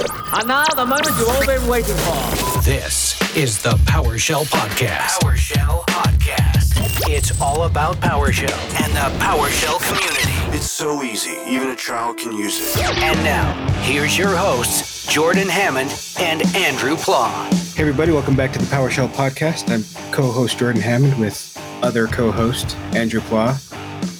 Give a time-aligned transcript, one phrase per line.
[0.00, 2.60] And now, the moment you've all been waiting for.
[2.60, 5.18] This is the PowerShell Podcast.
[5.18, 7.08] PowerShell Podcast.
[7.10, 10.56] It's all about PowerShell and the PowerShell community.
[10.56, 12.84] It's so easy, even a child can use it.
[12.84, 17.48] And now, here's your hosts, Jordan Hammond and Andrew Pla.
[17.74, 19.68] Hey, everybody, welcome back to the PowerShell Podcast.
[19.68, 23.58] I'm co host Jordan Hammond with other co host Andrew Pla.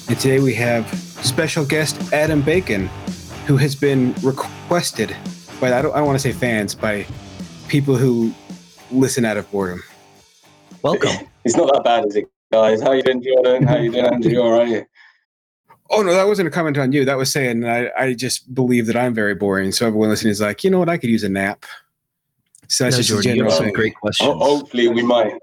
[0.09, 0.93] And today we have
[1.23, 2.87] special guest Adam Bacon,
[3.47, 5.15] who has been requested
[5.59, 7.05] by, I don't, I don't want to say fans, by
[7.67, 8.33] people who
[8.91, 9.83] listen out of boredom.
[10.81, 11.11] Welcome.
[11.45, 12.81] It's not that bad, is it, guys?
[12.81, 13.65] How you doing, Jordan?
[13.65, 14.41] How you doing, Andrew?
[14.41, 14.85] All right.
[15.89, 17.05] Oh no, that wasn't a comment on you.
[17.05, 19.71] That was saying I, I just believe that I'm very boring.
[19.71, 21.65] So everyone listening is like, you know what, I could use a nap.
[22.67, 23.73] So that's No, just a Jordan, you general have some thing.
[23.73, 24.27] great questions.
[24.27, 25.33] Ho- hopefully, we might.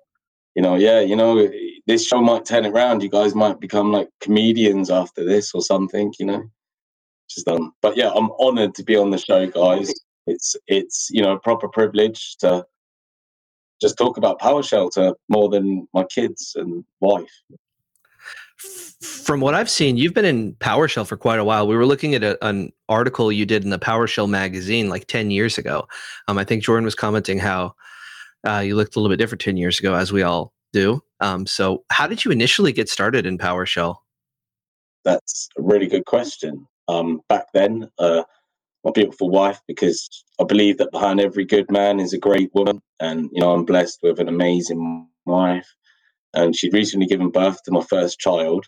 [0.55, 1.01] You know, yeah.
[1.01, 1.51] You know,
[1.87, 3.03] this show might turn it around.
[3.03, 6.13] You guys might become like comedians after this or something.
[6.21, 6.51] You know,
[7.29, 7.73] just um.
[7.81, 9.93] But yeah, I'm honoured to be on the show, guys.
[10.27, 12.65] It's it's you know a proper privilege to
[13.81, 17.31] just talk about PowerShell to more than my kids and wife.
[19.03, 21.67] From what I've seen, you've been in PowerShell for quite a while.
[21.67, 25.31] We were looking at a, an article you did in the PowerShell magazine like 10
[25.31, 25.87] years ago.
[26.27, 27.75] Um, I think Jordan was commenting how
[28.49, 31.03] uh, you looked a little bit different 10 years ago, as we all do.
[31.21, 33.97] Um, so, how did you initially get started in PowerShell?
[35.05, 36.67] That's a really good question.
[36.89, 38.23] Um, back then, uh,
[38.87, 40.09] my beautiful wife, because
[40.41, 43.67] I believe that behind every good man is a great woman, and you know I'm
[43.67, 45.69] blessed with an amazing wife.
[46.35, 48.67] And she'd recently given birth to my first child,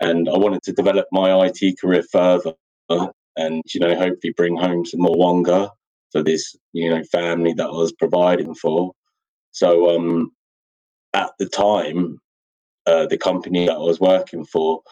[0.00, 2.54] and I wanted to develop my IT career further,
[3.36, 5.72] and you know hopefully bring home some more wonga
[6.12, 8.92] for this you know family that I was providing for.
[9.52, 10.32] So um,
[11.14, 12.18] at the time,
[12.86, 14.82] uh, the company that I was working for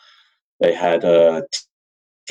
[0.60, 1.44] they had a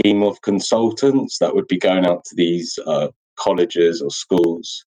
[0.03, 4.85] team of consultants that would be going out to these uh, colleges or schools.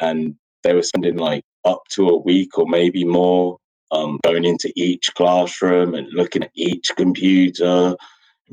[0.00, 3.58] And they were spending like up to a week or maybe more
[3.92, 7.96] um, going into each classroom and looking at each computer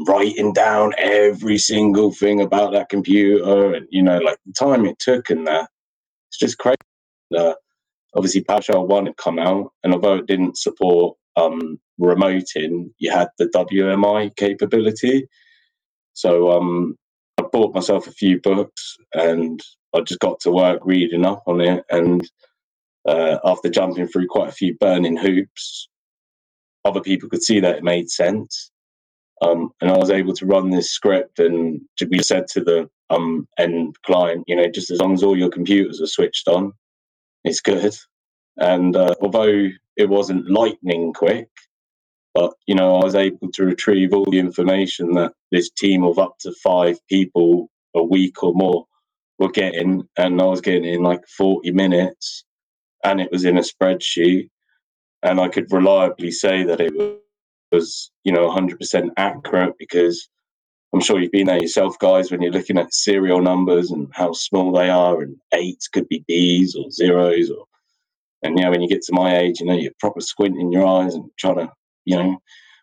[0.07, 4.97] writing down every single thing about that computer and you know like the time it
[4.99, 5.69] took and that.
[6.29, 6.77] It's just crazy.
[7.35, 7.53] Uh,
[8.15, 13.29] obviously PowerShell 1 had come out and although it didn't support um, remoting, you had
[13.37, 15.27] the WMI capability.
[16.13, 16.95] So um,
[17.37, 19.59] I bought myself a few books and
[19.95, 21.83] I just got to work reading up on it.
[21.89, 22.27] And
[23.07, 25.89] uh, after jumping through quite a few burning hoops,
[26.85, 28.71] other people could see that it made sense.
[29.41, 33.47] Um, and I was able to run this script and we said to the um,
[33.57, 36.73] end client, you know, just as long as all your computers are switched on,
[37.43, 37.95] it's good.
[38.57, 41.49] And uh, although it wasn't lightning quick,
[42.33, 46.19] but you know, I was able to retrieve all the information that this team of
[46.19, 48.85] up to five people a week or more
[49.39, 52.45] were getting, and I was getting in like 40 minutes,
[53.03, 54.49] and it was in a spreadsheet,
[55.21, 56.93] and I could reliably say that it
[57.71, 60.29] was, you know, 100% accurate because
[60.93, 64.31] I'm sure you've been there yourself, guys, when you're looking at serial numbers and how
[64.33, 67.65] small they are, and eights could be B's or zeros, or
[68.43, 70.85] and you know, when you get to my age, you know, you're proper squinting your
[70.85, 71.71] eyes and trying to,
[72.05, 72.37] you know,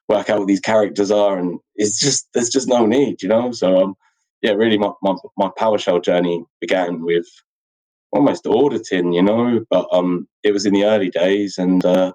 [0.08, 3.53] work out what these characters are, and it's just there's just no need, you know.
[3.53, 3.94] So um,
[4.42, 7.26] yeah, really, my my, my PowerShell journey began with
[8.12, 12.12] almost auditing, you know, but um, it was in the early days, and uh,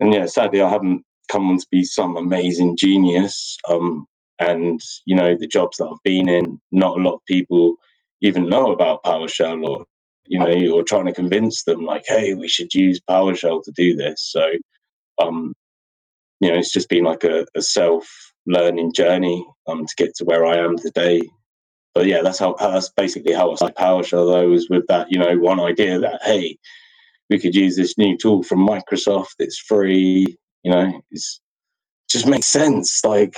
[0.00, 3.56] and yeah, sadly, I haven't come on to be some amazing genius.
[3.68, 4.06] Um,
[4.38, 7.76] and you know, the jobs that I've been in, not a lot of people
[8.22, 9.86] even know about PowerShell, or
[10.26, 13.96] you know, you're trying to convince them like, hey, we should use PowerShell to do
[13.96, 14.22] this.
[14.30, 14.50] So,
[15.22, 15.54] um,
[16.40, 20.46] you know, it's just been like a, a self-learning journey um, to get to where
[20.46, 21.22] I am today.
[21.94, 24.32] But yeah, that's how that's basically how I started PowerShell.
[24.32, 26.58] Though was with that, you know, one idea that hey,
[27.28, 29.34] we could use this new tool from Microsoft.
[29.38, 30.36] It's free.
[30.62, 31.40] You know, it's
[32.08, 33.04] just makes sense.
[33.04, 33.36] Like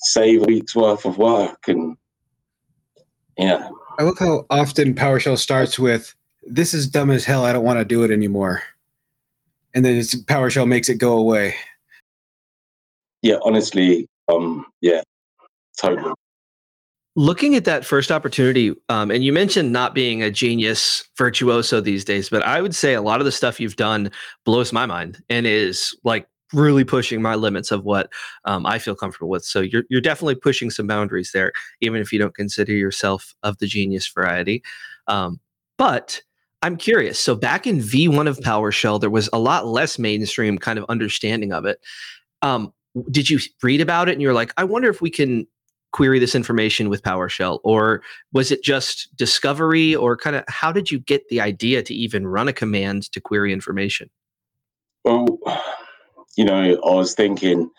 [0.00, 1.96] save a week's worth of work and
[3.40, 3.68] yeah.
[3.98, 7.44] I look how often PowerShell starts with "This is dumb as hell.
[7.44, 8.62] I don't want to do it anymore,"
[9.74, 11.54] and then PowerShell makes it go away.
[13.22, 15.02] Yeah, honestly, um, yeah,
[15.78, 16.12] totally.
[17.16, 22.04] Looking at that first opportunity, um, and you mentioned not being a genius virtuoso these
[22.04, 24.10] days, but I would say a lot of the stuff you've done
[24.44, 28.12] blows my mind and is like really pushing my limits of what
[28.44, 29.44] um, I feel comfortable with.
[29.44, 33.58] So you're you're definitely pushing some boundaries there, even if you don't consider yourself of
[33.58, 34.62] the genius variety.
[35.06, 35.40] Um,
[35.78, 36.22] but
[36.62, 37.18] I'm curious.
[37.18, 41.52] So back in V1 of PowerShell, there was a lot less mainstream kind of understanding
[41.52, 41.80] of it.
[42.42, 42.72] Um,
[43.10, 45.46] did you read about it and you're like, I wonder if we can
[45.92, 47.60] query this information with PowerShell?
[47.64, 48.02] Or
[48.32, 49.94] was it just discovery?
[49.94, 53.20] Or kind of how did you get the idea to even run a command to
[53.20, 54.10] query information?
[55.04, 55.38] Well,
[56.36, 57.70] you know, I was thinking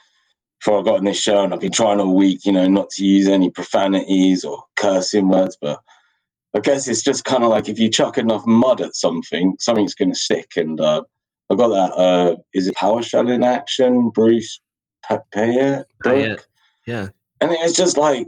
[0.60, 2.90] before I got on this show, and I've been trying all week, you know, not
[2.92, 5.80] to use any profanities or cursing words, but
[6.54, 9.96] I guess it's just kind of like if you chuck enough mud at something, something's
[9.96, 10.52] going to stick.
[10.58, 11.04] And uh,
[11.50, 11.94] I got that.
[11.98, 14.10] Uh, is it PowerShell in action?
[14.10, 14.60] Bruce
[15.32, 15.88] Payette?
[16.04, 16.46] Payette.
[16.86, 17.10] Yeah.
[17.40, 18.28] And it's just like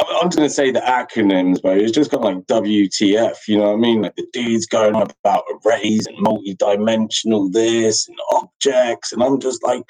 [0.00, 3.58] I'm just going to say the acronyms, but it's just kind of like WTF, you
[3.58, 4.02] know what I mean?
[4.02, 9.82] Like the dude's going about arrays and multi-dimensional this and objects, and I'm just like,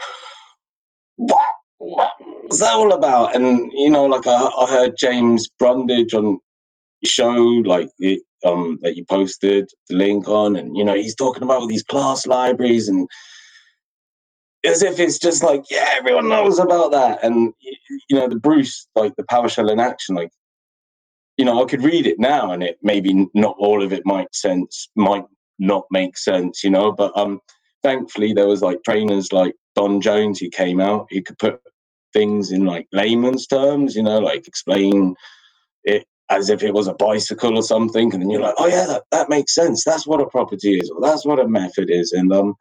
[1.17, 1.49] what?
[1.79, 3.35] What's that all about?
[3.35, 6.39] And you know, like I, I heard James Brundage on
[7.05, 7.35] show,
[7.65, 11.61] like it, um, that you posted the link on, and you know, he's talking about
[11.61, 13.09] all these class libraries and
[14.65, 17.25] as if it's just like, yeah, everyone knows about that.
[17.25, 17.55] And
[18.11, 20.31] you know, the Bruce, like the PowerShell in action, like,
[21.39, 24.35] you know, I could read it now and it maybe not all of it might
[24.35, 25.27] sense, might
[25.59, 27.41] not make sense, you know, but um
[27.83, 31.61] thankfully there was like trainers like Don Jones who came out, he could put
[32.15, 35.17] things in like layman's terms, you know, like explain
[35.85, 38.13] it as if it was a bicycle or something.
[38.15, 39.85] And then you're like, oh yeah, that, that makes sense.
[39.85, 42.13] That's what a property is, or that's what a method is.
[42.13, 42.55] And um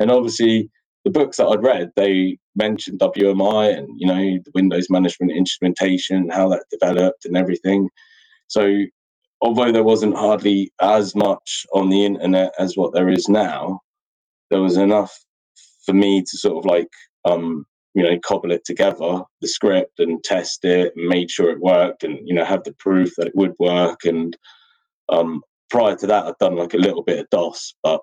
[0.00, 0.70] and obviously
[1.04, 6.28] the books that I'd read, they mentioned WMI and you know the Windows management instrumentation,
[6.30, 7.88] how that developed and everything.
[8.48, 8.84] So
[9.40, 13.80] although there wasn't hardly as much on the internet as what there is now,
[14.50, 15.18] there was enough
[15.84, 16.88] for me to sort of like
[17.24, 17.64] um,
[17.94, 22.04] you know cobble it together, the script, and test it, and made sure it worked,
[22.04, 24.04] and you know have the proof that it would work.
[24.04, 24.36] And
[25.08, 28.00] um, prior to that, I'd done like a little bit of DOS, but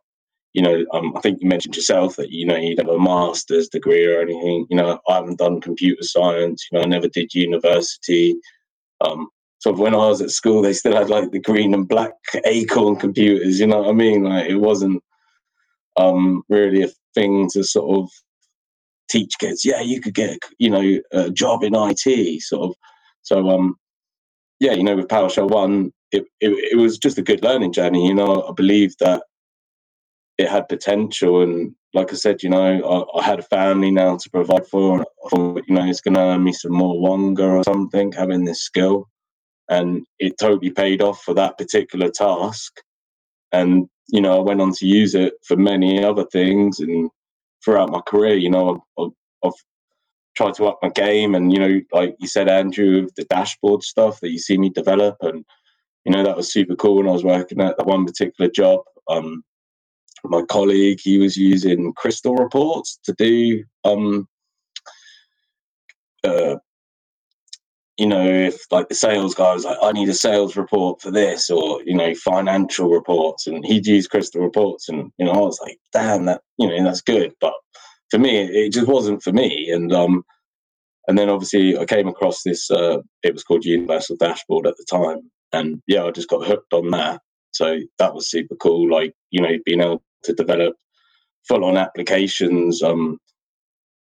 [0.54, 3.70] you know, um, I think you mentioned yourself that you know you have a master's
[3.70, 4.66] degree or anything.
[4.70, 6.66] You know, I haven't done computer science.
[6.72, 8.36] You know, I never did university.
[9.02, 9.30] Um,
[9.60, 12.14] so when I was at school, they still had like the green and black
[12.46, 13.60] Acorn computers.
[13.60, 14.24] You know what I mean?
[14.24, 15.04] Like it wasn't
[15.98, 18.10] um, really a thing to sort of
[19.10, 19.64] teach kids.
[19.64, 22.42] Yeah, you could get you know a job in IT.
[22.42, 22.76] Sort of.
[23.22, 23.76] So um,
[24.60, 28.08] yeah, you know, with PowerShell One, it, it it was just a good learning journey.
[28.08, 29.24] You know, I believe that
[30.40, 31.42] it had potential.
[31.42, 32.64] And like I said, you know,
[33.14, 35.00] I, I had a family now to provide for.
[35.00, 38.14] And I thought, you know, it's going to earn me some more wonga or something,
[38.14, 39.10] having this skill.
[39.68, 42.72] And it totally paid off for that particular task.
[43.52, 46.80] And, you know, I went on to use it for many other things.
[46.80, 47.10] And
[47.64, 49.12] throughout my career, you know, I've,
[49.44, 49.60] I've
[50.38, 51.36] tried to up my game.
[51.36, 55.18] And, you know, like you said, Andrew, the dashboard stuff that you see me develop.
[55.20, 55.44] And,
[56.06, 58.80] you know, that was super cool when I was working at that one particular job.
[59.10, 59.44] Um,
[60.26, 64.28] my colleague, he was using crystal reports to do, um,
[66.24, 66.56] uh,
[67.98, 71.12] you know, if like the sales guy was like, I need a sales report for
[71.12, 75.38] this, or you know, financial reports, and he'd use crystal reports, and you know, I
[75.40, 77.54] was like, damn, that you know, that's good, but
[78.10, 80.24] for me, it just wasn't for me, and um,
[81.08, 82.72] and then obviously I came across this.
[82.72, 86.74] Uh, it was called Universal Dashboard at the time, and yeah, I just got hooked
[86.74, 87.22] on that.
[87.52, 88.90] So that was super cool.
[88.90, 90.76] Like you know, being able to develop
[91.48, 93.18] full on applications um,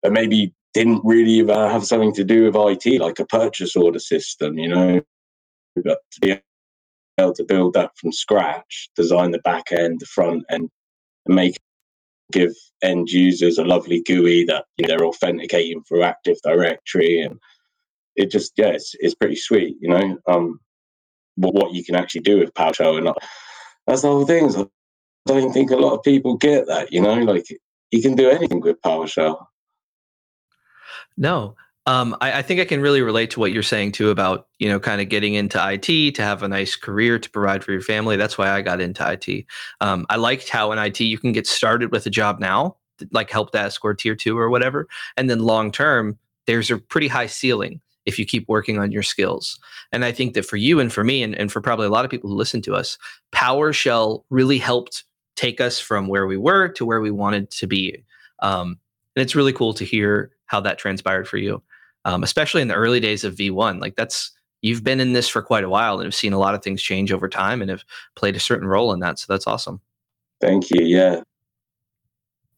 [0.03, 4.57] that maybe didn't really have something to do with IT, like a purchase order system,
[4.57, 5.01] you know.
[5.75, 6.39] But to be
[7.17, 10.69] able to build that from scratch, design the back end, the front end,
[11.25, 11.55] and make
[12.31, 17.39] give end users a lovely GUI that you know, they're authenticating through Active Directory, and
[18.15, 20.17] it just yeah, it's, it's pretty sweet, you know.
[20.27, 20.59] Um,
[21.35, 23.15] what, what you can actually do with PowerShell, and
[23.87, 24.45] that's the whole thing.
[24.45, 24.55] Is
[25.33, 26.91] don't think a lot of people get that.
[26.91, 27.47] You know, like
[27.91, 29.45] you can do anything with PowerShell.
[31.17, 31.55] No,
[31.85, 34.67] um, I, I, think I can really relate to what you're saying too about you
[34.67, 37.81] know kind of getting into IT to have a nice career to provide for your
[37.81, 38.17] family.
[38.17, 39.45] That's why I got into IT.
[39.81, 42.77] Um, I liked how in IT you can get started with a job now,
[43.11, 46.17] like help desk or tier two or whatever, and then long term
[46.47, 49.59] there's a pretty high ceiling if you keep working on your skills.
[49.91, 52.05] And I think that for you and for me and, and for probably a lot
[52.05, 52.97] of people who listen to us,
[53.33, 55.03] PowerShell really helped
[55.35, 58.03] take us from where we were to where we wanted to be.
[58.39, 58.79] Um,
[59.15, 61.61] and it's really cool to hear how that transpired for you,
[62.05, 63.81] um, especially in the early days of V1.
[63.81, 66.55] Like that's you've been in this for quite a while and have seen a lot
[66.55, 67.83] of things change over time and have
[68.15, 69.19] played a certain role in that.
[69.19, 69.79] So that's awesome.
[70.41, 70.83] Thank you.
[70.83, 71.21] Yeah.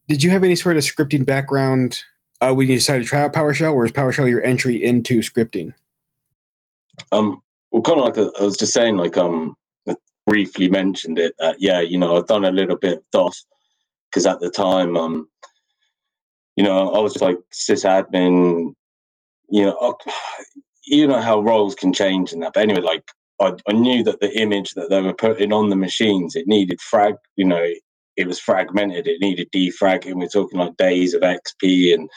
[0.08, 2.02] Did you have any sort of scripting background
[2.40, 5.74] uh, when you decided to try out PowerShell, or is PowerShell your entry into scripting?
[7.12, 9.54] Um, well, kind of like I was just saying, like um,
[10.28, 13.46] briefly mentioned it that yeah, you know, I've done a little bit of DOS
[14.10, 15.28] because at the time, um,
[16.56, 18.74] you know, I was like sysadmin.
[19.48, 19.96] You know,
[20.86, 22.52] you know how roles can change and that.
[22.54, 23.04] But anyway, like
[23.40, 26.80] I, I knew that the image that they were putting on the machines, it needed
[26.80, 27.66] frag, you know,
[28.18, 29.06] it was fragmented.
[29.06, 30.14] It needed defragging.
[30.14, 32.10] We're talking like days of XP, and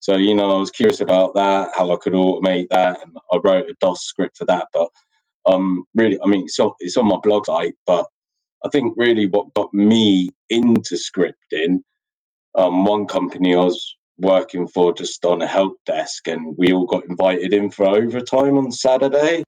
[0.00, 3.38] so you know, I was curious about that, how I could automate that, and I
[3.42, 4.66] wrote a DOS script for that.
[4.74, 4.88] But
[5.48, 8.06] um, really, I mean, it's on, it's on my blog site, but
[8.64, 11.80] I think really what got me into scripting,
[12.54, 16.86] um, one company I was working for just on a help desk, and we all
[16.86, 19.44] got invited in for overtime on Saturday.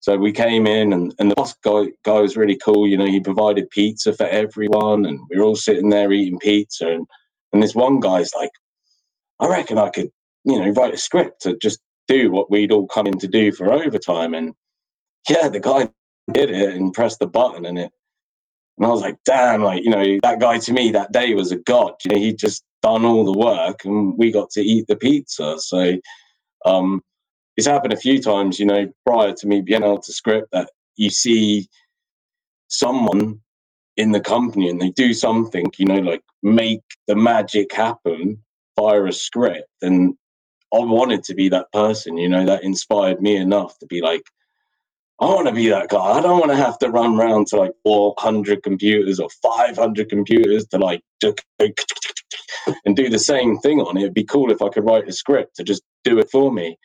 [0.00, 2.88] So we came in, and, and the boss guy, guy was really cool.
[2.88, 6.88] You know, he provided pizza for everyone, and we were all sitting there eating pizza.
[6.88, 7.06] And,
[7.52, 8.50] and this one guy's like,
[9.38, 10.10] I reckon I could,
[10.44, 13.52] you know, write a script to just do what we'd all come in to do
[13.52, 14.34] for overtime.
[14.34, 14.54] And
[15.28, 15.88] yeah, the guy
[16.32, 17.92] did it and pressed the button, and it
[18.78, 21.52] and I was like, damn, like, you know, that guy to me that day was
[21.52, 21.94] a god.
[22.04, 25.56] You know, he'd just done all the work and we got to eat the pizza.
[25.58, 25.98] So
[26.64, 27.02] um,
[27.56, 30.70] it's happened a few times, you know, prior to me being able to script that
[30.96, 31.68] you see
[32.68, 33.40] someone
[33.96, 38.42] in the company and they do something, you know, like make the magic happen
[38.78, 39.68] via a script.
[39.82, 40.14] And
[40.74, 44.22] I wanted to be that person, you know, that inspired me enough to be like,
[45.22, 46.00] I want to be that guy.
[46.00, 50.66] I don't want to have to run around to like 400 computers or 500 computers
[50.66, 51.00] to like
[52.84, 54.00] and do the same thing on it.
[54.00, 56.76] It'd be cool if I could write a script to just do it for me.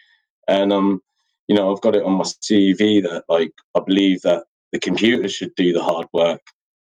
[0.47, 1.01] And um,
[1.47, 5.27] you know, I've got it on my CV that like I believe that the computer
[5.29, 6.41] should do the hard work.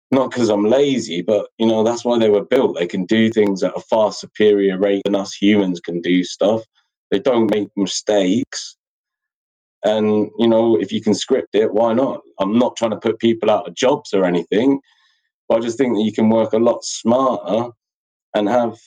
[0.09, 2.79] Not because I'm lazy, but you know, that's why they were built.
[2.79, 6.63] They can do things at a far superior rate than us humans can do stuff.
[7.11, 8.75] They don't make mistakes
[9.83, 12.21] and, you know, if you can script it, why not?
[12.39, 14.79] I'm not trying to put people out of jobs or anything,
[15.47, 17.71] but I just think that you can work a lot smarter
[18.35, 18.77] and have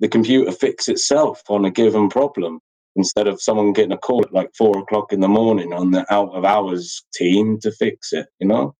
[0.00, 2.60] the computer fix itself on a given problem
[2.96, 6.04] instead of someone getting a call at like four o'clock in the morning on the
[6.12, 8.74] out of hours team to fix it, you know?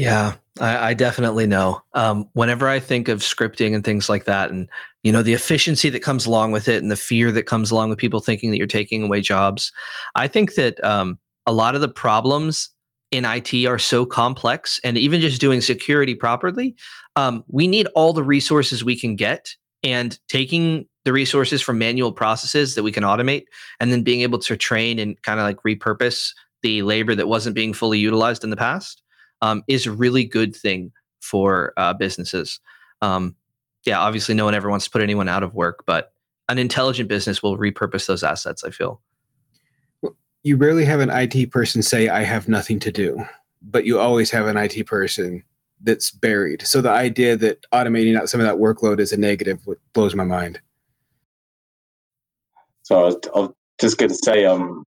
[0.00, 1.82] Yeah, I, I definitely know.
[1.92, 4.66] Um, whenever I think of scripting and things like that, and
[5.02, 7.90] you know the efficiency that comes along with it, and the fear that comes along
[7.90, 9.70] with people thinking that you're taking away jobs,
[10.14, 12.70] I think that um, a lot of the problems
[13.10, 16.74] in IT are so complex, and even just doing security properly,
[17.16, 22.10] um, we need all the resources we can get, and taking the resources from manual
[22.10, 23.44] processes that we can automate,
[23.80, 26.30] and then being able to train and kind of like repurpose
[26.62, 28.99] the labor that wasn't being fully utilized in the past
[29.42, 32.60] um, is a really good thing for uh, businesses.
[33.02, 33.36] Um,
[33.84, 36.12] yeah, obviously, no one ever wants to put anyone out of work, but
[36.48, 38.64] an intelligent business will repurpose those assets.
[38.64, 39.00] I feel.
[40.42, 43.24] You rarely have an IT person say, "I have nothing to do,"
[43.62, 45.44] but you always have an IT person
[45.82, 46.66] that's buried.
[46.66, 50.24] So the idea that automating out some of that workload is a negative blows my
[50.24, 50.60] mind.
[52.82, 54.84] So I was, I was just going to say, um,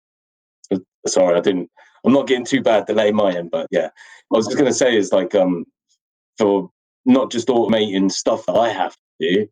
[1.07, 1.71] sorry, I didn't.
[2.09, 3.89] I'm not getting too bad delay my end, but yeah,
[4.33, 5.67] I was just going to say is like um
[6.39, 6.71] for
[7.05, 9.49] not just automating stuff that I have to do,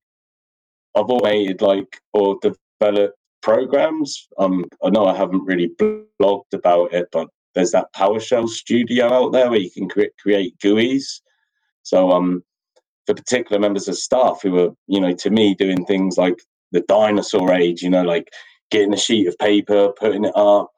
[0.94, 4.26] I've automated like or developed programs.
[4.38, 9.32] Um, I know I haven't really blogged about it, but there's that PowerShell studio out
[9.32, 11.20] there where you can create create GUIs.
[11.82, 12.42] So um,
[13.04, 16.40] for particular members of staff who are, you know, to me doing things like
[16.72, 18.30] the dinosaur age, you know, like
[18.70, 20.70] getting a sheet of paper, putting it up,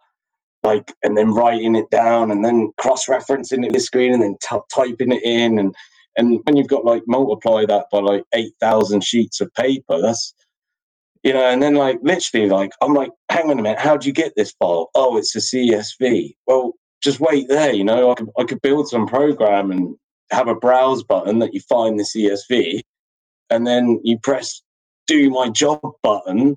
[0.68, 4.68] like and then writing it down and then cross-referencing it the screen and then t-
[4.74, 5.74] typing it in and
[6.16, 10.34] and when you've got like multiply that by like 8000 sheets of paper that's
[11.22, 14.06] you know and then like literally like i'm like hang on a minute how do
[14.06, 14.90] you get this file?
[14.94, 18.88] Oh it's a csv well just wait there you know i could, I could build
[18.88, 19.96] some program and
[20.30, 22.80] have a browse button that you find the csv
[23.50, 24.62] and then you press
[25.06, 26.56] do my job button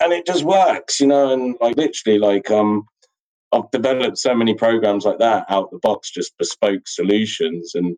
[0.00, 2.86] and it just works you know and like literally like um
[3.52, 7.74] I've developed so many programs like that out the box, just bespoke solutions.
[7.74, 7.96] And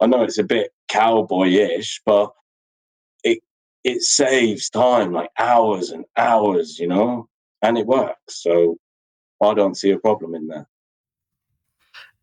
[0.00, 2.32] I know it's a bit cowboy-ish, but
[3.22, 3.38] it
[3.84, 7.28] it saves time, like hours and hours, you know,
[7.62, 8.42] and it works.
[8.42, 8.78] So
[9.42, 10.66] I don't see a problem in that.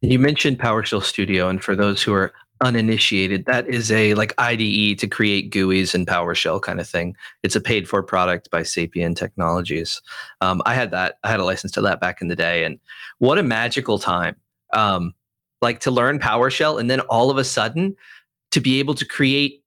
[0.02, 4.98] You mentioned PowerShell Studio, and for those who are uninitiated, that is a like IDE
[5.00, 7.16] to create GUIs and PowerShell kind of thing.
[7.44, 10.02] It's a paid for product by Sapien Technologies.
[10.42, 11.18] Um, I had that.
[11.24, 12.80] I had a license to that back in the day, and
[13.20, 14.36] what a magical time!
[14.72, 15.14] Um,
[15.62, 17.96] like to learn PowerShell, and then all of a sudden
[18.52, 19.63] to be able to create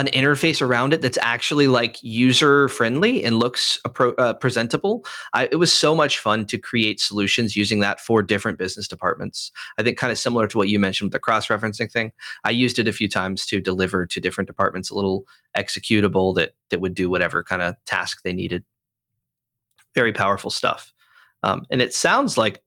[0.00, 3.78] an interface around it that's actually like user friendly and looks
[4.18, 5.04] uh, presentable.
[5.32, 9.52] I, it was so much fun to create solutions using that for different business departments.
[9.78, 12.12] I think kind of similar to what you mentioned with the cross referencing thing.
[12.44, 15.24] I used it a few times to deliver to different departments a little
[15.56, 18.64] executable that that would do whatever kind of task they needed.
[19.94, 20.92] very powerful stuff.
[21.42, 22.62] Um, and it sounds like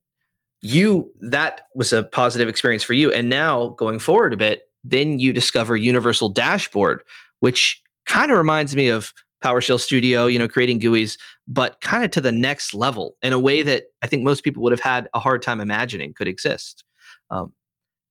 [0.62, 3.12] you that was a positive experience for you.
[3.12, 7.04] And now going forward a bit, then you discover Universal Dashboard,
[7.44, 9.12] which kind of reminds me of
[9.44, 13.38] PowerShell Studio, you know, creating GUIs, but kind of to the next level in a
[13.38, 16.86] way that I think most people would have had a hard time imagining could exist.
[17.32, 17.52] Um,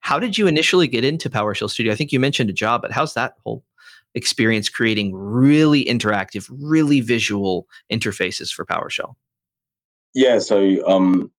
[0.00, 1.94] how did you initially get into PowerShell Studio?
[1.94, 3.64] I think you mentioned a job, but how's that whole
[4.14, 9.14] experience creating really interactive, really visual interfaces for PowerShell?
[10.12, 11.32] Yeah, so um,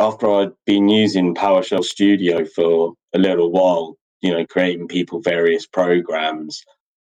[0.00, 5.66] after I'd been using PowerShell Studio for a little while, you know, creating people various
[5.66, 6.64] programs,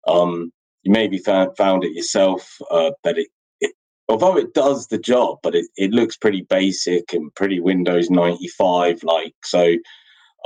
[0.07, 3.29] um, you maybe found, found it yourself uh, that it,
[3.61, 3.73] it,
[4.09, 9.03] although it does the job, but it, it looks pretty basic and pretty Windows 95
[9.03, 9.35] like.
[9.45, 9.77] So,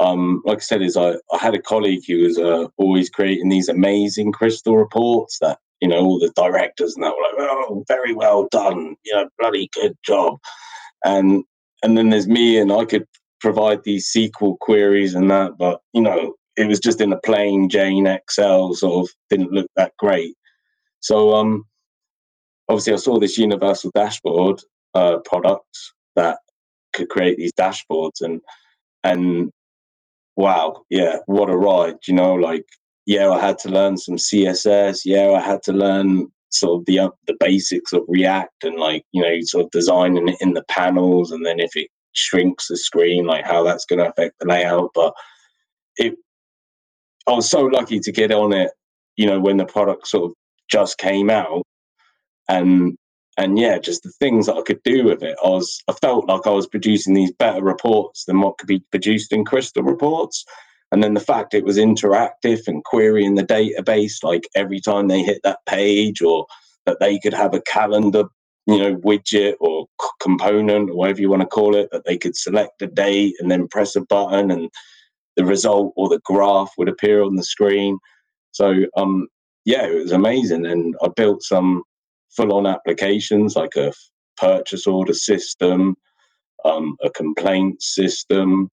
[0.00, 3.48] um, like I said, is I, I had a colleague who was uh, always creating
[3.48, 7.84] these amazing crystal reports that you know all the directors and that were like, oh,
[7.88, 10.38] very well done, you know, bloody good job,
[11.04, 11.44] and
[11.82, 13.06] and then there's me and I could
[13.40, 17.68] provide these SQL queries and that, but you know, it was just in a plain
[17.68, 20.34] Jane Excel, sort of didn't look that great.
[21.00, 21.64] So um,
[22.68, 24.60] obviously, I saw this universal dashboard
[24.94, 25.78] uh, product
[26.16, 26.38] that
[26.92, 28.40] could create these dashboards, and
[29.04, 29.52] and
[30.36, 31.98] wow, yeah, what a ride!
[32.08, 32.66] You know, like
[33.06, 35.02] yeah, I had to learn some CSS.
[35.04, 39.04] Yeah, I had to learn sort of the uh, the basics of React and like
[39.12, 42.76] you know sort of designing it in the panels, and then if it shrinks the
[42.76, 44.90] screen, like how that's going to affect the layout.
[44.92, 45.14] But
[45.98, 46.16] it
[47.28, 48.70] I was so lucky to get on it,
[49.16, 50.36] you know, when the product sort of
[50.70, 51.64] just came out,
[52.48, 52.96] and
[53.38, 55.36] and yeah, just the things that I could do with it.
[55.44, 58.82] I was I felt like I was producing these better reports than what could be
[58.90, 60.44] produced in Crystal reports.
[60.92, 65.22] And then the fact it was interactive and querying the database, like every time they
[65.22, 66.46] hit that page, or
[66.86, 68.24] that they could have a calendar,
[68.66, 69.86] you know, widget or
[70.20, 73.50] component or whatever you want to call it, that they could select a date and
[73.50, 74.70] then press a button and
[75.38, 77.96] the result or the graph would appear on the screen.
[78.50, 79.28] So um,
[79.64, 81.84] yeah, it was amazing, and I built some
[82.36, 83.92] full-on applications like a
[84.36, 85.96] purchase order system,
[86.64, 88.68] um, a complaint system.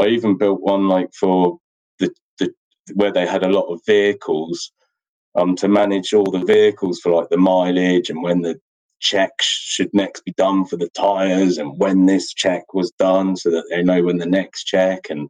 [0.00, 1.58] I even built one like for
[1.98, 2.50] the, the
[2.94, 4.72] where they had a lot of vehicles
[5.36, 8.58] um, to manage all the vehicles for like the mileage and when the
[9.00, 13.50] check should next be done for the tires and when this check was done so
[13.50, 15.28] that they know when the next check and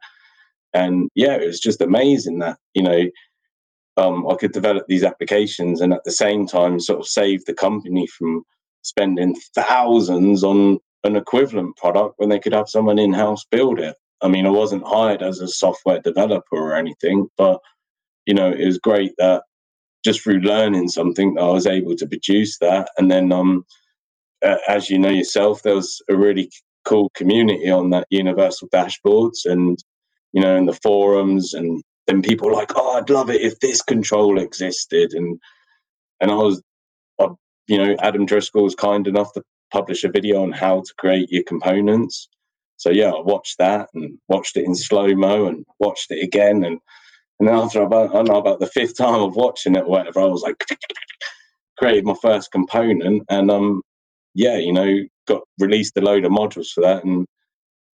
[0.77, 3.05] and yeah, it was just amazing that you know
[3.97, 7.55] um, I could develop these applications and at the same time sort of save the
[7.55, 8.45] company from
[8.83, 13.97] spending thousands on an equivalent product when they could have someone in house build it.
[14.23, 17.61] I mean, I wasn't hired as a software developer or anything, but
[18.27, 19.45] you know, it was great that
[20.05, 22.91] just through learning something, I was able to produce that.
[22.99, 23.65] And then, um,
[24.69, 26.51] as you know yourself, there was a really
[26.85, 29.79] cool community on that Universal dashboards, and
[30.37, 33.81] you know, in the forums, and then people like, "Oh, I'd love it if this
[33.81, 35.40] control existed," and
[36.20, 36.62] and I was,
[37.18, 37.29] I,
[37.68, 41.33] you know, Adam Driscoll was kind enough to publish a video on how to create
[41.33, 42.29] your components.
[42.77, 46.64] So yeah, I watched that and watched it in slow mo and watched it again,
[46.64, 46.79] and
[47.40, 50.20] and then after about I know about the fifth time of watching it or whatever,
[50.20, 50.62] I was like,
[51.79, 53.81] created my first component, and um,
[54.35, 57.27] yeah, you know, got released a load of modules for that, and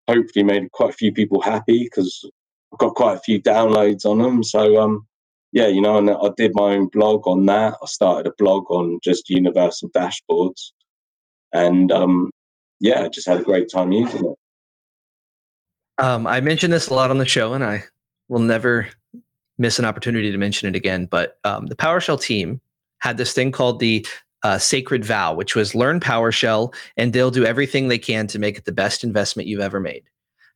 [0.10, 2.30] hopefully made quite a few people happy because
[2.74, 4.43] I've got quite a few downloads on them.
[4.43, 5.08] So um,
[5.52, 7.76] yeah, you know, and I did my own blog on that.
[7.82, 10.72] I started a blog on just universal dashboards,
[11.54, 12.32] and um,
[12.80, 14.36] yeah, I just had a great time using it.
[16.04, 17.84] Um, I mentioned this a lot on the show, and I
[18.30, 18.88] will never
[19.58, 21.06] miss an opportunity to mention it again.
[21.06, 22.62] But um, the PowerShell team
[23.00, 24.06] had this thing called the
[24.43, 28.58] uh, sacred vow, which was learn PowerShell and they'll do everything they can to make
[28.58, 30.04] it the best investment you've ever made.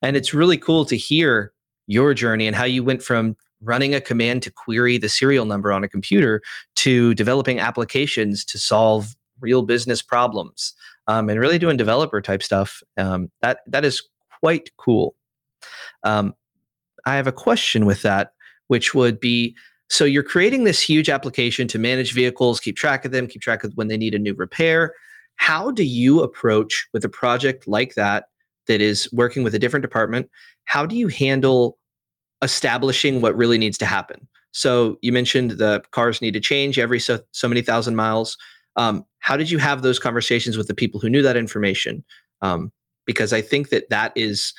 [0.02, 1.54] And it's really cool to hear
[1.88, 5.72] your journey and how you went from running a command to query the serial number
[5.72, 6.42] on a computer
[6.76, 10.74] to developing applications to solve real business problems
[11.08, 12.82] um, and really doing developer type stuff.
[12.98, 14.02] Um, that that is
[14.40, 15.16] quite cool.
[16.04, 16.34] Um,
[17.06, 18.34] I have a question with that,
[18.68, 19.56] which would be
[19.90, 23.64] so you're creating this huge application to manage vehicles, keep track of them, keep track
[23.64, 24.94] of when they need a new repair.
[25.36, 28.26] How do you approach with a project like that
[28.68, 30.30] that is working with a different department?
[30.66, 31.78] How do you handle
[32.42, 34.28] establishing what really needs to happen?
[34.52, 38.38] So you mentioned the cars need to change every so, so many thousand miles.
[38.76, 42.04] Um, how did you have those conversations with the people who knew that information?
[42.42, 42.72] Um,
[43.06, 44.54] because I think that that is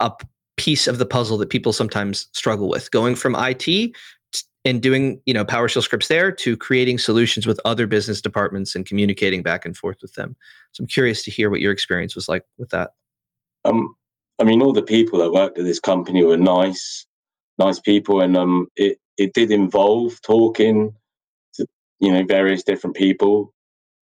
[0.00, 0.12] a
[0.56, 3.94] piece of the puzzle that people sometimes struggle with going from IT
[4.66, 8.84] and doing you know PowerShell scripts there to creating solutions with other business departments and
[8.84, 10.36] communicating back and forth with them.
[10.72, 12.90] So I'm curious to hear what your experience was like with that.
[13.64, 13.94] Um,
[14.38, 17.06] I mean, all the people that worked at this company were nice,
[17.58, 20.92] nice people, and um, it it did involve talking
[21.54, 21.66] to
[22.00, 23.54] you know various different people,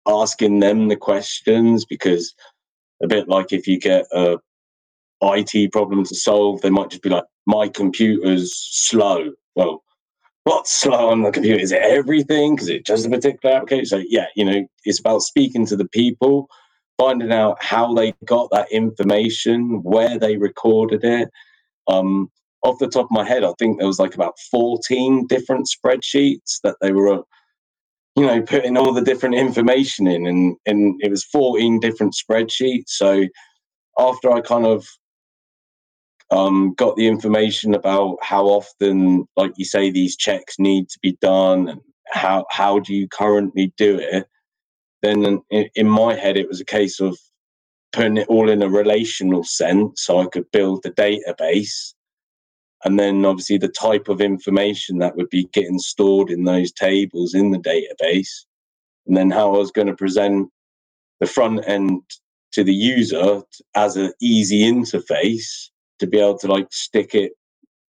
[0.07, 2.35] asking them the questions because
[3.03, 4.39] a bit like if you get a
[5.23, 9.83] IT problem to solve, they might just be like, "My computer's slow." Well,
[10.45, 11.61] what's slow on the computer?
[11.61, 12.55] Is it everything?
[12.55, 13.87] Because it just a particular application?
[13.87, 16.49] So yeah, you know, it's about speaking to the people,
[16.99, 21.31] finding out how they got that information, where they recorded it.
[21.89, 22.31] Um,
[22.63, 26.61] off the top of my head, I think there was like about 14 different spreadsheets
[26.63, 27.23] that they were,
[28.15, 32.89] you know, putting all the different information in, and and it was 14 different spreadsheets.
[32.89, 33.27] So
[33.99, 34.87] after I kind of
[36.33, 41.16] um, got the information about how often, like you say, these checks need to be
[41.21, 44.27] done and how how do you currently do it.
[45.03, 47.18] Then in, in my head, it was a case of
[47.92, 51.92] putting it all in a relational sense, so I could build the database,
[52.85, 57.35] and then obviously the type of information that would be getting stored in those tables
[57.35, 58.47] in the database,
[59.07, 60.49] and then how I was going to present
[61.21, 62.01] the front end
[62.53, 63.42] to the user
[63.75, 65.68] as an easy interface
[66.03, 67.33] to be able to like stick it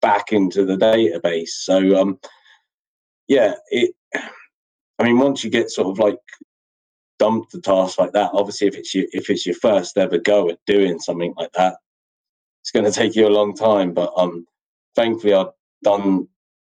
[0.00, 1.48] back into the database.
[1.48, 2.18] So um,
[3.28, 3.94] yeah, it.
[4.98, 6.18] I mean, once you get sort of like
[7.18, 10.48] dumped the task like that, obviously, if it's your if it's your first ever go
[10.50, 11.76] at doing something like that,
[12.62, 13.94] it's going to take you a long time.
[13.94, 14.46] But um,
[14.94, 16.28] thankfully, I've done,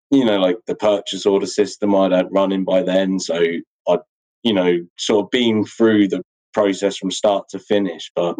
[0.10, 3.42] you know, like the purchase order system I'd had running by then, so
[3.88, 4.00] I'd,
[4.44, 6.24] you know, sort of been through the
[6.54, 8.12] process from start to finish.
[8.16, 8.36] But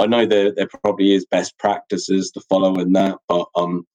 [0.00, 3.86] I know there there probably is best practices to follow in that, but um,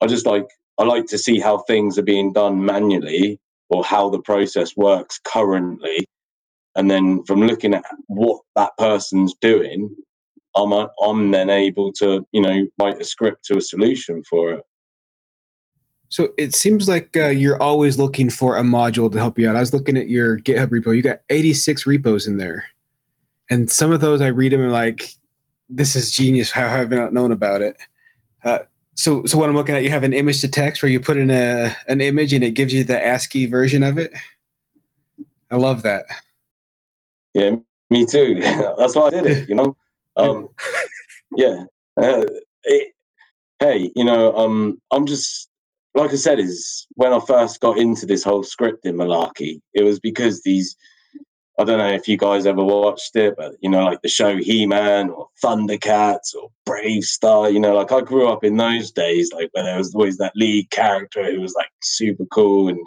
[0.00, 0.46] I just like
[0.78, 3.38] I like to see how things are being done manually
[3.68, 6.06] or how the process works currently,
[6.74, 9.94] and then from looking at what that person's doing,
[10.56, 14.64] I'm I'm then able to you know write a script to a solution for it.
[16.08, 19.56] So it seems like uh, you're always looking for a module to help you out.
[19.56, 20.96] I was looking at your GitHub repo.
[20.96, 22.66] You got 86 repos in there
[23.50, 25.14] and some of those I read them and like,
[25.68, 26.50] this is genius.
[26.50, 27.76] How have I not known about it?
[28.44, 28.60] Uh,
[28.94, 31.16] so, so what I'm looking at, you have an image to text where you put
[31.16, 34.12] in a an image and it gives you the ASCII version of it.
[35.50, 36.06] I love that.
[37.34, 37.56] Yeah,
[37.90, 38.40] me too.
[38.78, 39.48] That's why I did it.
[39.48, 39.76] You know,
[40.16, 40.48] um,
[41.36, 41.64] yeah.
[42.00, 42.24] Uh,
[42.64, 42.94] it,
[43.60, 45.50] hey, you know, um, I'm just
[45.94, 50.00] like I said, is when I first got into this whole scripting malarkey, it was
[50.00, 50.76] because these
[51.58, 54.36] I don't know if you guys ever watched it, but you know, like the show
[54.36, 59.32] He Man or Thundercats or BraveStarr, you know, like I grew up in those days,
[59.32, 62.84] like where there was always that lead character who was like super cool and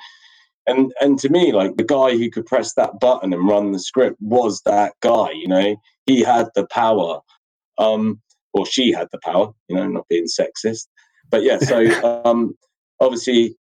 [0.67, 3.79] and and to me, like the guy who could press that button and run the
[3.79, 5.77] script was that guy, you know.
[6.05, 7.21] He had the power.
[7.77, 8.21] Um,
[8.57, 10.87] or she had the power, you know, not being sexist.
[11.29, 12.57] But yeah, so um
[12.99, 13.55] obviously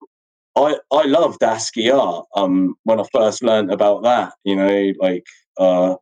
[0.57, 2.27] I I loved ASCII art.
[2.35, 5.25] Um, when I first learned about that, you know, like
[5.59, 5.97] uh, I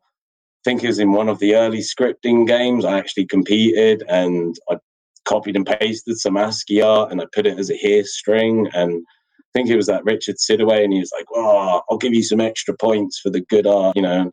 [0.63, 2.85] think it was in one of the early scripting games.
[2.85, 4.77] I actually competed and I
[5.25, 8.67] copied and pasted some ASCII art and I put it as a here string.
[8.73, 9.03] And
[9.39, 12.23] I think it was that Richard Siddaway, and he was like, "Oh, I'll give you
[12.23, 14.31] some extra points for the good art," you know.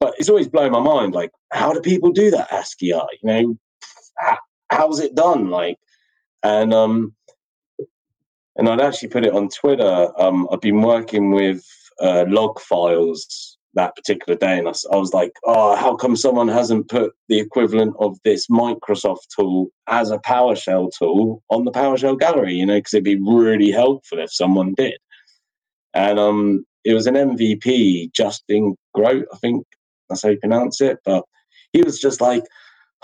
[0.00, 3.10] But it's always blown my mind, like, how do people do that ASCII art?
[3.22, 3.58] You know,
[4.18, 4.38] how,
[4.70, 5.50] how's it done?
[5.50, 5.76] Like,
[6.42, 7.14] and um,
[8.60, 10.12] and I'd actually put it on Twitter.
[10.20, 11.64] Um, I've been working with
[11.98, 16.46] uh, log files that particular day, and I, I, was like, "Oh, how come someone
[16.46, 22.20] hasn't put the equivalent of this Microsoft tool as a PowerShell tool on the PowerShell
[22.20, 24.98] gallery?" You know, because it'd be really helpful if someone did.
[25.94, 29.64] And um, it was an MVP, Justin Grote, I think
[30.10, 31.24] that's how you pronounce it, but
[31.72, 32.44] he was just like,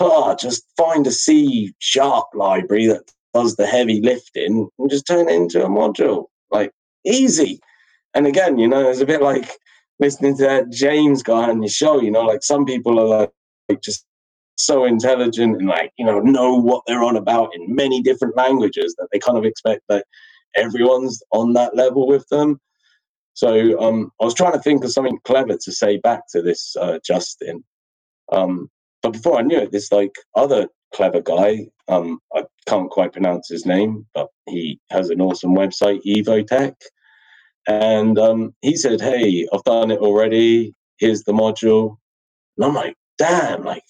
[0.01, 5.29] "Oh, just find a C sharp library that does the heavy lifting and just turn
[5.29, 6.27] it into a module.
[6.51, 6.73] Like
[7.05, 7.61] easy.
[8.15, 9.51] And again, you know, it's a bit like
[10.01, 13.33] listening to that James guy on your show, you know, like some people are like,
[13.69, 14.07] like just
[14.57, 18.95] so intelligent and like, you know, know what they're on about in many different languages
[18.97, 20.07] that they kind of expect that
[20.57, 22.59] everyone's on that level with them.
[23.35, 26.75] So um, I was trying to think of something clever to say back to this
[26.81, 27.63] uh, Justin.
[28.33, 28.71] Um,
[29.03, 31.67] but before I knew it, this like other clever guy.
[31.89, 36.75] Um, I can't quite pronounce his name, but he has an awesome website, Evotec.
[37.69, 40.73] And um, he said, Hey, I've done it already.
[40.99, 41.97] Here's the module.
[42.57, 43.85] And I'm like, damn, like,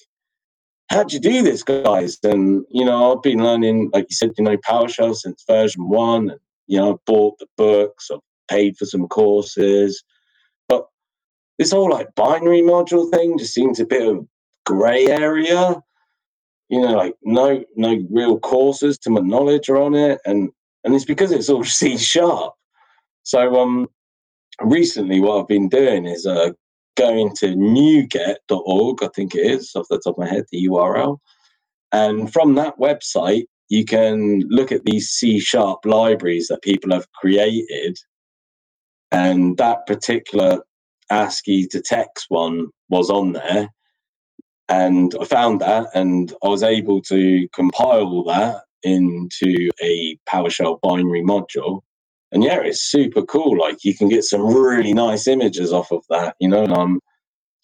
[0.90, 2.18] how'd you do this, guys?
[2.22, 6.30] And, you know, I've been learning, like you said, you know, PowerShell since version one.
[6.30, 10.02] And you know, I've bought the books, I've paid for some courses,
[10.68, 10.86] but
[11.58, 14.26] this whole like binary module thing just seems a bit of
[14.64, 15.80] grey area.
[16.68, 20.50] You know, like no no real courses to my knowledge are on it, and
[20.84, 22.54] and it's because it's all C sharp.
[23.22, 23.88] So um,
[24.60, 26.50] recently what I've been doing is uh
[26.96, 31.18] going to NuGet.org, I think it is off the top of my head, the URL,
[31.92, 37.10] and from that website you can look at these C sharp libraries that people have
[37.12, 37.98] created,
[39.12, 40.60] and that particular
[41.10, 43.68] ASCII to text one was on there.
[44.68, 51.22] And I found that, and I was able to compile that into a PowerShell binary
[51.22, 51.82] module.
[52.32, 53.58] And yeah, it's super cool.
[53.58, 56.34] Like you can get some really nice images off of that.
[56.40, 57.00] You know, And um,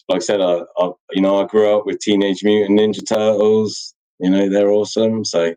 [0.07, 3.93] like I said, I, I you know I grew up with Teenage Mutant Ninja Turtles.
[4.19, 5.25] You know, they're awesome.
[5.25, 5.53] So,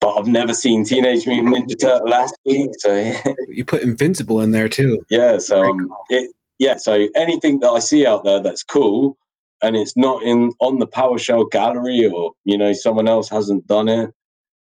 [0.00, 2.70] but I've never seen Teenage Mutant Ninja Turtle last week.
[2.78, 3.14] So
[3.48, 5.02] You put Invincible in there too.
[5.08, 9.16] yeah, so um, it yeah, so anything that I see out there that's cool
[9.62, 13.88] and it's not in on the PowerShell gallery or you know someone else hasn't done
[13.88, 14.10] it,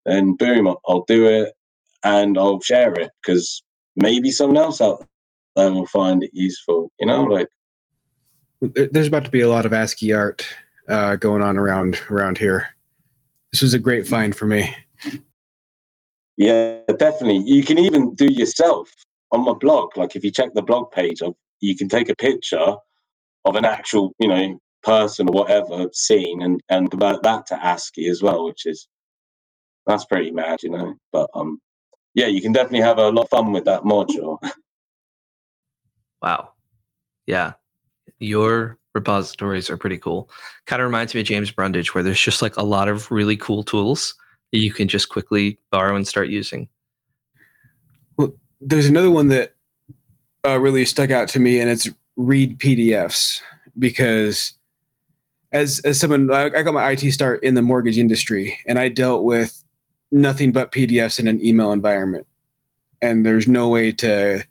[0.05, 1.53] then boom, I'll, I'll do it
[2.03, 3.63] and I'll share it because
[3.95, 5.05] maybe someone else out
[5.55, 6.91] there will find it useful.
[6.99, 7.47] You know, like
[8.62, 10.47] There's about to be a lot of ASCII art
[10.88, 12.69] uh, going on around around here.
[13.51, 14.75] This was a great find for me.
[16.38, 17.43] Yeah, definitely.
[17.45, 18.91] You can even do yourself
[19.31, 19.97] on my blog.
[19.97, 22.75] Like if you check the blog page, of, you can take a picture
[23.45, 28.08] of an actual, you know, person or whatever scene and and convert that to ASCII
[28.08, 28.88] as well, which is
[29.86, 30.95] that's pretty mad, you know.
[31.12, 31.60] But um,
[32.13, 34.38] yeah, you can definitely have a lot of fun with that module.
[36.21, 36.54] Wow.
[37.28, 37.54] Yeah.
[38.17, 40.28] Your repositories are pretty cool.
[40.65, 43.38] Kind of reminds me of James Brundage, where there's just like a lot of really
[43.38, 44.15] cool tools
[44.52, 46.67] that you can just quickly borrow and start using.
[48.17, 49.54] Well, There's another one that
[50.48, 53.41] uh, really stuck out to me, and it's read PDFs
[53.78, 54.54] because
[55.51, 59.23] as as someone I, got my IT start in the mortgage industry, and I dealt
[59.23, 59.63] with
[60.12, 62.27] nothing but PDFs in an email environment,
[63.01, 64.43] and there's no way to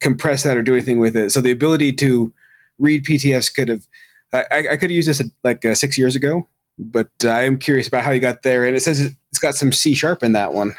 [0.00, 1.30] compress that or do anything with it.
[1.30, 2.32] So the ability to
[2.78, 3.86] read PDFs could have
[4.32, 6.46] I, I could have used this like uh, six years ago,
[6.78, 8.66] but I am curious about how you got there.
[8.66, 10.74] And it says it's got some C sharp in that one.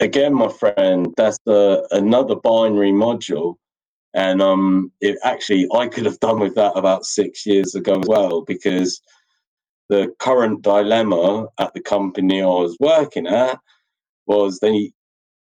[0.00, 3.56] Again, my friend, that's the another binary module.
[4.12, 8.08] And um, it actually, I could have done with that about six years ago as
[8.08, 9.00] well, because
[9.88, 13.58] the current dilemma at the company I was working at
[14.26, 14.92] was they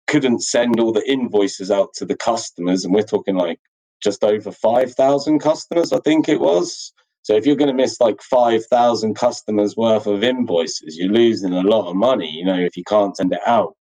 [0.06, 3.60] couldn't send all the invoices out to the customers, and we're talking like
[4.02, 6.92] just over five thousand customers, I think it was.
[7.22, 11.52] So if you're going to miss like five thousand customers worth of invoices, you're losing
[11.52, 12.30] a lot of money.
[12.30, 13.76] You know, if you can't send it out.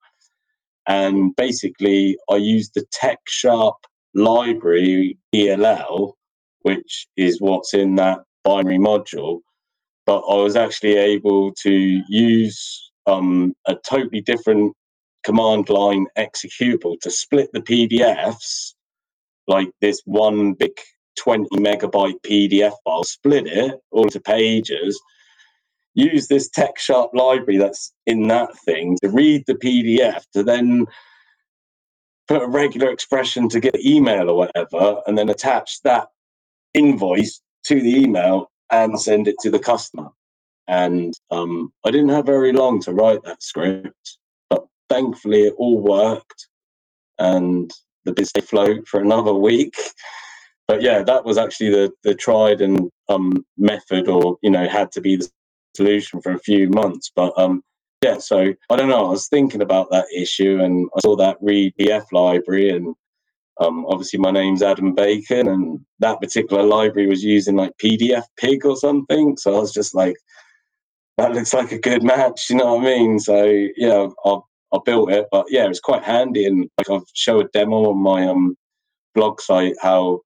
[0.87, 3.75] And basically, I used the iTextSharp
[4.13, 6.15] library ELL,
[6.61, 9.39] which is what's in that binary module.
[10.05, 14.73] But I was actually able to use um, a totally different
[15.23, 18.73] command line executable to split the PDFs,
[19.47, 20.71] like this one big
[21.17, 24.99] 20 megabyte PDF file, split it all into pages,
[25.93, 30.85] use this iTextSharp library that's in that thing to read the PDF, to then
[32.29, 36.07] put a regular expression to get email or whatever, and then attach that
[36.75, 40.09] invoice to the email and send it to the customer.
[40.67, 44.17] And um, I didn't have very long to write that script,
[44.51, 46.47] but thankfully it all worked
[47.17, 47.71] and
[48.05, 49.75] the business float for another week.
[50.67, 54.91] But yeah, that was actually the the tried and um, method, or you know, had
[54.91, 55.27] to be the
[55.75, 57.11] solution for a few months.
[57.15, 57.63] But um,
[58.03, 59.07] yeah, so I don't know.
[59.07, 61.73] I was thinking about that issue, and I saw that read
[62.11, 62.95] library, and
[63.59, 68.65] um, obviously my name's Adam Bacon, and that particular library was using like PDF Pig
[68.65, 69.35] or something.
[69.37, 70.15] So I was just like,
[71.17, 72.49] that looks like a good match.
[72.49, 73.19] You know what I mean?
[73.19, 73.43] So
[73.75, 74.37] yeah, I,
[74.73, 77.97] I built it, but yeah, it's quite handy, and like I've showed a demo on
[78.01, 78.55] my um
[79.13, 80.21] blog site how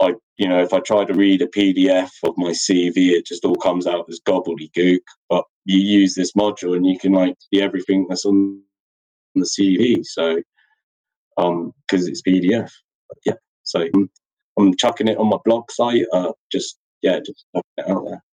[0.00, 3.44] I, you know, if I try to read a PDF of my CV, it just
[3.44, 5.00] all comes out as gobbledygook.
[5.28, 8.58] But you use this module and you can like see everything that's on
[9.34, 10.02] the CV.
[10.02, 10.40] So,
[11.36, 12.70] um, because it's PDF.
[13.08, 13.34] But yeah.
[13.64, 14.10] So I'm,
[14.58, 16.06] I'm chucking it on my blog site.
[16.10, 18.24] Uh, just yeah, just chucking it out there.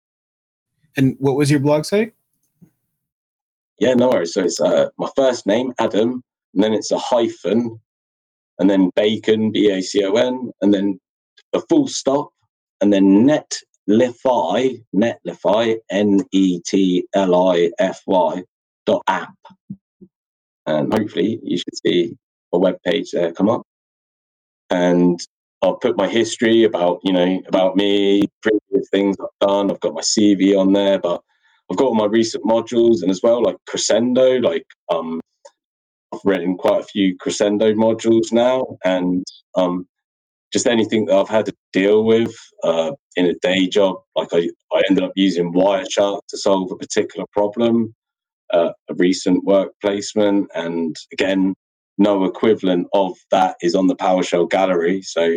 [0.96, 2.14] And what was your blog site?
[3.78, 4.32] Yeah, no worries.
[4.32, 6.22] So it's uh, my first name, Adam,
[6.54, 7.78] and then it's a hyphen,
[8.58, 10.98] and then bacon, B A C O N, and then
[11.52, 12.30] a full stop,
[12.80, 13.26] and then
[13.88, 18.42] netlify, netlify, N E T L I F Y
[18.86, 19.34] dot app.
[20.66, 22.16] And hopefully you should see
[22.52, 23.62] a web page there come up,
[24.70, 25.18] and
[25.62, 29.70] I'll put my history about you know about me, previous things I've done.
[29.70, 31.22] I've got my CV on there, but
[31.70, 34.38] I've got all my recent modules and as well like Crescendo.
[34.40, 35.20] Like um,
[36.12, 39.24] I've written quite a few Crescendo modules now, and
[39.56, 39.86] um,
[40.56, 43.96] just anything that I've had to deal with uh, in a day job.
[44.16, 47.94] Like I, I ended up using Wireshark to solve a particular problem,
[48.54, 51.54] uh, a recent work placement, and again,
[51.98, 55.02] no equivalent of that is on the PowerShell gallery.
[55.02, 55.36] So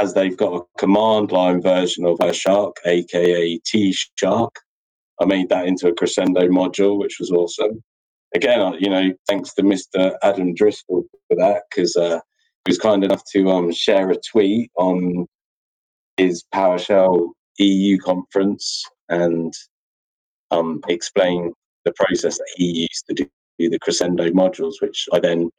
[0.00, 4.56] as they've got a command line version of Wireshark, aka T Shark,
[5.20, 7.80] I made that into a Crescendo module, which was awesome.
[8.34, 10.16] Again, you know, thanks to Mr.
[10.24, 12.18] Adam Driscoll for that, because uh,
[12.66, 15.26] was kind enough to um, share a tweet on
[16.16, 19.52] his PowerShell EU conference and
[20.50, 21.52] um, explain
[21.84, 25.50] the process that he used to do the Crescendo modules, which I then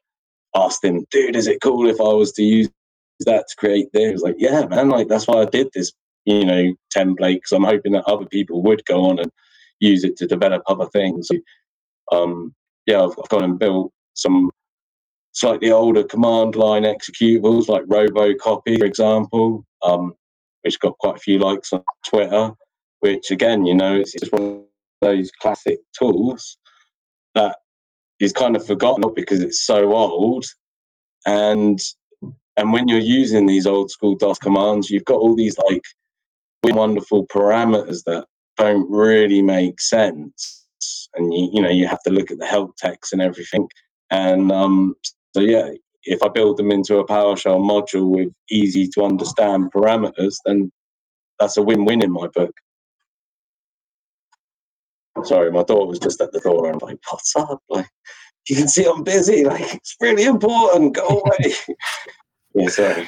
[0.56, 2.70] asked him, dude, is it cool if I was to use
[3.22, 4.04] that to create this?
[4.04, 5.92] He was like, yeah, man, like that's why I did this,
[6.26, 9.32] you know, template because I'm hoping that other people would go on and
[9.80, 11.28] use it to develop other things.
[12.12, 12.54] Um,
[12.86, 14.50] yeah, I've, I've gone and built some
[15.34, 20.13] slightly older command line executables like RoboCopy, for example, um,
[20.62, 22.52] which got quite a few likes on Twitter.
[23.02, 24.63] Which again, you know, it's just one of
[25.02, 26.58] those classic tools
[27.36, 27.58] that
[28.19, 30.46] is kind of forgotten because it's so old.
[31.26, 31.80] And
[32.56, 35.84] and when you're using these old school DOS commands, you've got all these like
[36.63, 38.26] wonderful parameters that
[38.58, 40.65] don't really make sense.
[41.15, 43.67] And you, you know, you have to look at the help text and everything.
[44.12, 44.96] And um,
[45.34, 45.69] so yeah,
[46.04, 50.72] if I build them into a PowerShell module with easy to understand parameters, then
[51.39, 52.54] that's a win-win in my book.
[55.24, 57.62] Sorry, my daughter was just at the door and I'm like, what's up?
[57.69, 57.88] Like,
[58.50, 59.46] you can see I'm busy.
[59.46, 60.96] Like, it's really important.
[60.96, 61.54] Go away.
[62.56, 63.08] yeah, sorry.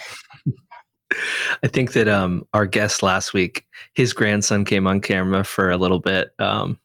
[1.63, 5.77] I think that um, our guest last week, his grandson came on camera for a
[5.77, 6.29] little bit.
[6.39, 6.79] Um,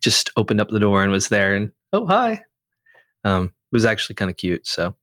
[0.00, 2.42] just opened up the door and was there, and oh hi.
[3.24, 4.66] Um, was actually kind of cute.
[4.66, 4.94] So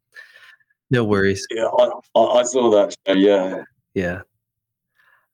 [0.89, 1.45] no worries.
[1.51, 2.95] Yeah, I, I saw that.
[3.07, 4.21] Show, yeah, yeah.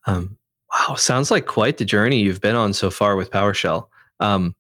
[0.06, 0.38] Um,
[0.74, 3.88] wow, sounds like quite the journey you've been on so far with PowerShell.
[4.20, 4.56] Um,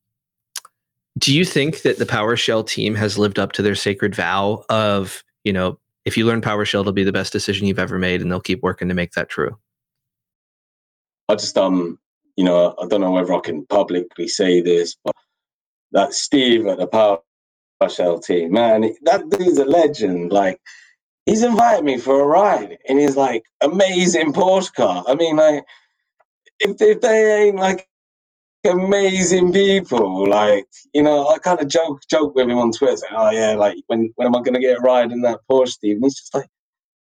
[1.17, 5.23] do you think that the PowerShell team has lived up to their sacred vow of,
[5.43, 8.31] you know, if you learn PowerShell, it'll be the best decision you've ever made, and
[8.31, 9.57] they'll keep working to make that true?
[11.29, 11.99] I just, um,
[12.35, 15.15] you know, I don't know whether I can publicly say this, but
[15.91, 17.19] that Steve at the Power
[18.21, 20.31] Team, man, that dude's a legend.
[20.33, 20.59] Like,
[21.25, 25.03] he's invited me for a ride in his like amazing Porsche car.
[25.07, 25.65] I mean, like,
[26.59, 27.87] if if they ain't like
[28.65, 33.13] amazing people, like, you know, I kind of joke joke with him on Twitter, saying,
[33.17, 35.97] "Oh yeah, like, when when am I to get a ride in that Porsche, Steve?"
[35.97, 36.49] And he's just like,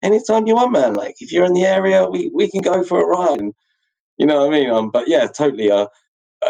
[0.02, 0.94] "Anytime you want, man.
[0.94, 3.54] Like, if you're in the area, we we can go for a ride." And,
[4.18, 4.70] you know what I mean?
[4.70, 5.70] Um, but yeah, totally.
[5.70, 5.86] Uh,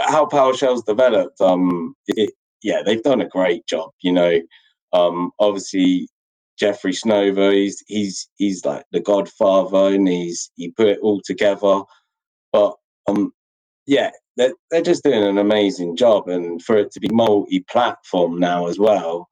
[0.09, 3.90] how PowerShell's developed, um, it, yeah, they've done a great job.
[4.03, 4.40] You know,
[4.92, 6.09] um, obviously
[6.59, 11.83] Jeffrey Snover, he's he's he's like the godfather, and he's he put it all together.
[12.53, 12.77] But
[13.09, 13.33] um,
[13.87, 18.66] yeah, they're they're just doing an amazing job, and for it to be multi-platform now
[18.68, 19.29] as well,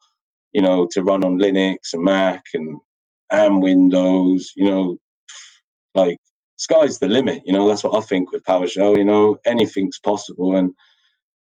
[0.53, 2.79] you know, to run on Linux and Mac and
[3.33, 4.99] and Windows, you know,
[5.95, 6.19] like
[6.59, 7.43] sky's the limit.
[7.47, 8.99] You know, that's what I think with PowerShell.
[8.99, 10.75] You know, anything's possible, and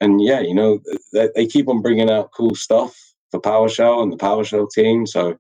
[0.02, 0.80] and yeah, you know,
[1.12, 2.92] they, they keep on bringing out cool stuff
[3.30, 5.06] for PowerShell and the PowerShell team.
[5.06, 5.36] So,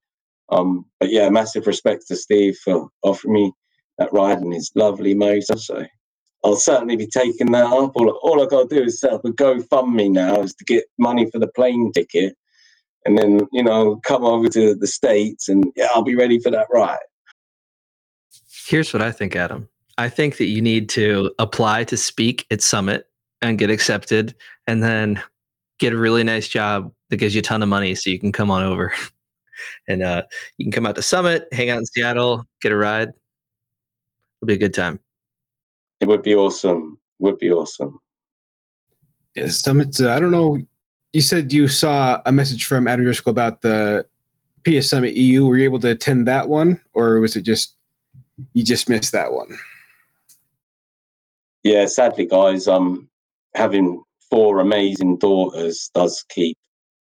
[0.50, 3.52] um, but yeah, massive respect to Steve for offering me
[3.98, 5.56] that ride in his lovely motor.
[5.56, 5.84] So
[6.44, 7.92] I'll certainly be taking that up.
[7.96, 10.84] All, all I got to do is set up a GoFundMe now is to get
[10.96, 12.36] money for the plane ticket
[13.04, 16.52] and then, you know, come over to the States and yeah, I'll be ready for
[16.52, 16.98] that ride.
[18.68, 19.68] Here's what I think, Adam.
[19.98, 23.08] I think that you need to apply to speak at Summit
[23.42, 24.34] and get accepted
[24.66, 25.22] and then
[25.78, 28.32] get a really nice job that gives you a ton of money so you can
[28.32, 28.92] come on over.
[29.86, 30.22] And uh,
[30.56, 33.10] you can come out to summit hang out in seattle get a ride.
[33.10, 34.98] It'll be a good time.
[36.00, 36.98] It would be awesome.
[37.20, 38.00] Would be awesome.
[39.36, 40.58] Yeah, summit uh, i don't know
[41.12, 44.04] you said you saw a message from adam driscoll about the
[44.64, 47.76] ps summit eu were you able to attend that one or was it just
[48.52, 49.56] you just missed that one?
[51.62, 53.08] Yeah sadly guys um
[53.54, 56.56] having four amazing daughters does keep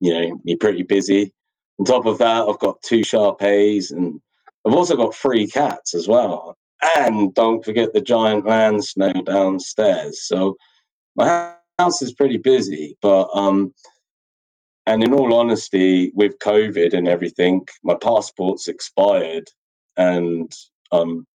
[0.00, 1.32] you know me pretty busy.
[1.78, 4.20] On top of that, I've got two Shar-Peis, and
[4.64, 6.56] I've also got three cats as well.
[6.96, 10.22] And don't forget the giant land snail downstairs.
[10.22, 10.56] So
[11.16, 13.74] my house is pretty busy, but um,
[14.86, 19.48] and in all honesty, with COVID and everything, my passport's expired,
[19.96, 20.52] and
[20.92, 21.26] um,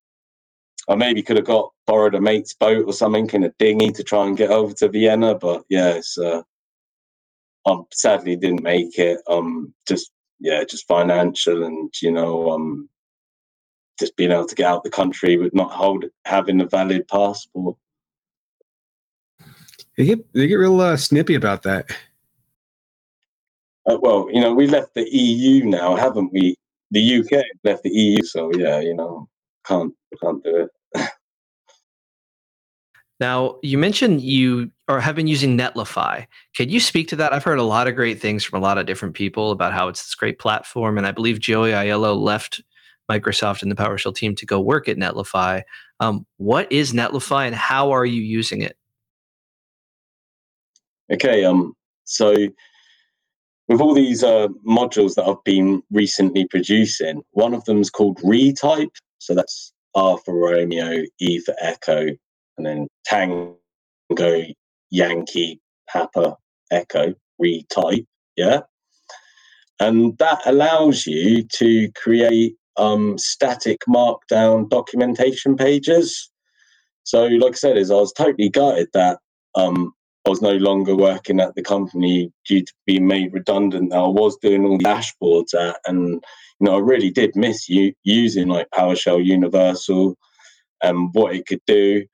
[0.88, 4.02] I maybe could have got borrowed a mate's boat or something in a dinghy to
[4.02, 6.42] try and get over to Vienna, but yes, uh,
[7.66, 9.20] um, sadly didn't make it.
[9.28, 10.10] Um, just
[10.40, 12.88] yeah, just financial and you know, um,
[13.98, 17.06] just being able to get out of the country with not hold having a valid
[17.08, 17.76] passport.
[19.96, 21.90] They get they get real uh, snippy about that.
[23.86, 26.54] Uh, well, you know, we left the EU now, haven't we?
[26.90, 29.28] The UK left the EU, so yeah, you know,
[29.66, 30.70] can't can't do it.
[33.20, 36.26] Now, you mentioned you or have been using Netlify.
[36.56, 37.32] Can you speak to that?
[37.32, 39.88] I've heard a lot of great things from a lot of different people about how
[39.88, 42.62] it's this great platform, and I believe Joey Aiello left
[43.10, 45.62] Microsoft and the PowerShell team to go work at Netlify.
[45.98, 48.76] Um, what is Netlify, and how are you using it?
[51.10, 52.34] Okay, um, so
[53.66, 58.18] with all these uh, modules that I've been recently producing, one of them is called
[58.18, 58.94] Retype.
[59.18, 62.08] So that's R for Romeo, E for Echo,
[62.58, 63.56] and then Tango,
[64.90, 66.36] Yankee, Papa,
[66.70, 68.06] Echo, Retype.
[68.36, 68.60] Yeah.
[69.80, 76.30] And that allows you to create um, static markdown documentation pages.
[77.04, 79.18] So, like I said, is I was totally gutted that
[79.54, 79.92] um,
[80.26, 83.94] I was no longer working at the company due to being made redundant.
[83.94, 86.22] I was doing all the dashboards at, and
[86.60, 90.16] you know, I really did miss you using like PowerShell Universal
[90.82, 92.04] and what it could do.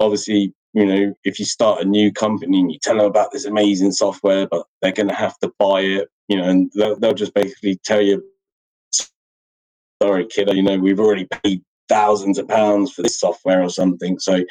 [0.00, 3.44] Obviously, you know, if you start a new company and you tell them about this
[3.44, 7.14] amazing software, but they're going to have to buy it, you know, and they'll, they'll
[7.14, 8.22] just basically tell you,
[10.02, 14.18] sorry, kiddo, you know, we've already paid thousands of pounds for this software or something.
[14.18, 14.44] So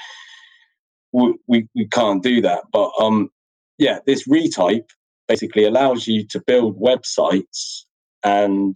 [1.14, 2.64] we, we, we can't do that.
[2.72, 3.30] But um,
[3.78, 4.90] yeah, this retype
[5.28, 7.84] basically allows you to build websites
[8.24, 8.76] and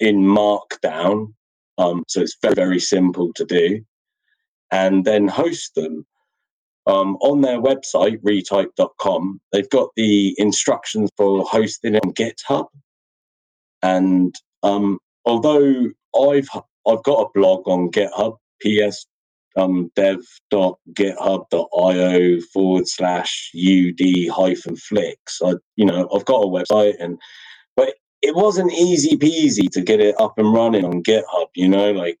[0.00, 1.34] in Markdown.
[1.76, 3.80] Um, so it's very, very simple to do.
[4.70, 6.06] And then host them.
[6.86, 12.66] Um, on their website, retype.com, they've got the instructions for hosting on GitHub.
[13.82, 16.48] And um, although I've
[16.86, 19.06] I've got a blog on GitHub, ps
[19.56, 19.90] um,
[22.52, 25.40] forward slash ud hyphen flix.
[25.44, 27.18] I, you know, I've got a website and,
[27.76, 31.92] but it wasn't easy peasy to get it up and running on GitHub, you know,
[31.92, 32.20] like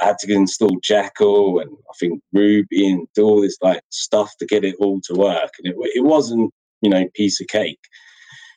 [0.00, 4.32] I had to install Jekyll and I think Ruby and do all this like stuff
[4.38, 5.50] to get it all to work.
[5.62, 7.80] And it, it wasn't, you know, piece of cake.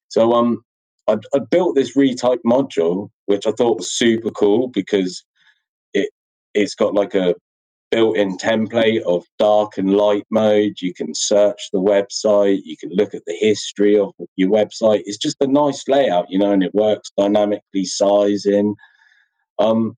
[0.08, 0.64] So, um,
[1.08, 5.24] I, I built this retype module, which I thought was super cool because
[5.94, 6.10] it,
[6.54, 7.36] it's got like a
[7.92, 10.74] built-in template of dark and light mode.
[10.82, 12.62] You can search the website.
[12.64, 15.04] You can look at the history of your website.
[15.06, 18.76] It's just a nice layout, you know, and it works dynamically sizing.
[19.60, 19.96] Um,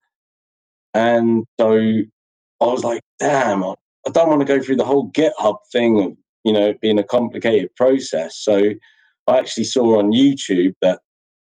[0.96, 1.78] and so
[2.62, 3.76] I was like, damn, I,
[4.12, 7.76] don't want to go through the whole GitHub thing of, you know, being a complicated
[7.76, 8.38] process.
[8.38, 8.72] So
[9.28, 11.02] I actually saw on YouTube that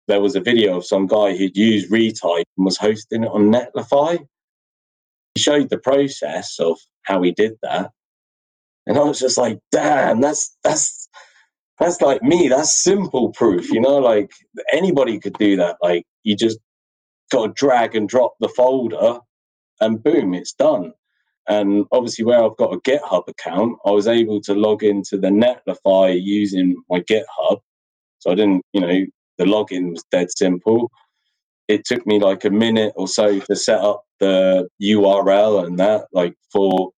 [0.07, 3.51] there was a video of some guy who'd used Retype and was hosting it on
[3.51, 4.19] Netlify
[5.37, 7.91] he showed the process of how he did that.
[8.87, 11.07] And I was just like, damn, that's that's
[11.77, 12.47] that's like me.
[12.47, 14.31] That's simple proof, you know, like
[14.73, 15.77] anybody could do that.
[15.79, 16.57] Like you just
[17.31, 19.19] got to drag and drop the folder
[19.81, 20.93] and boom, it's done.
[21.49, 25.29] And obviously, where I've got a GitHub account, I was able to log into the
[25.29, 27.59] Netlify using my GitHub.
[28.19, 29.05] So I didn't, you know,
[29.37, 30.89] the login was dead simple
[31.67, 36.05] it took me like a minute or so to set up the URL and that,
[36.13, 36.91] like for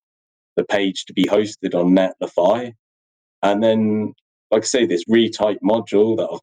[0.55, 2.73] the page to be hosted on Netlify.
[3.41, 4.13] And then,
[4.51, 6.39] like I say, this retype module that I've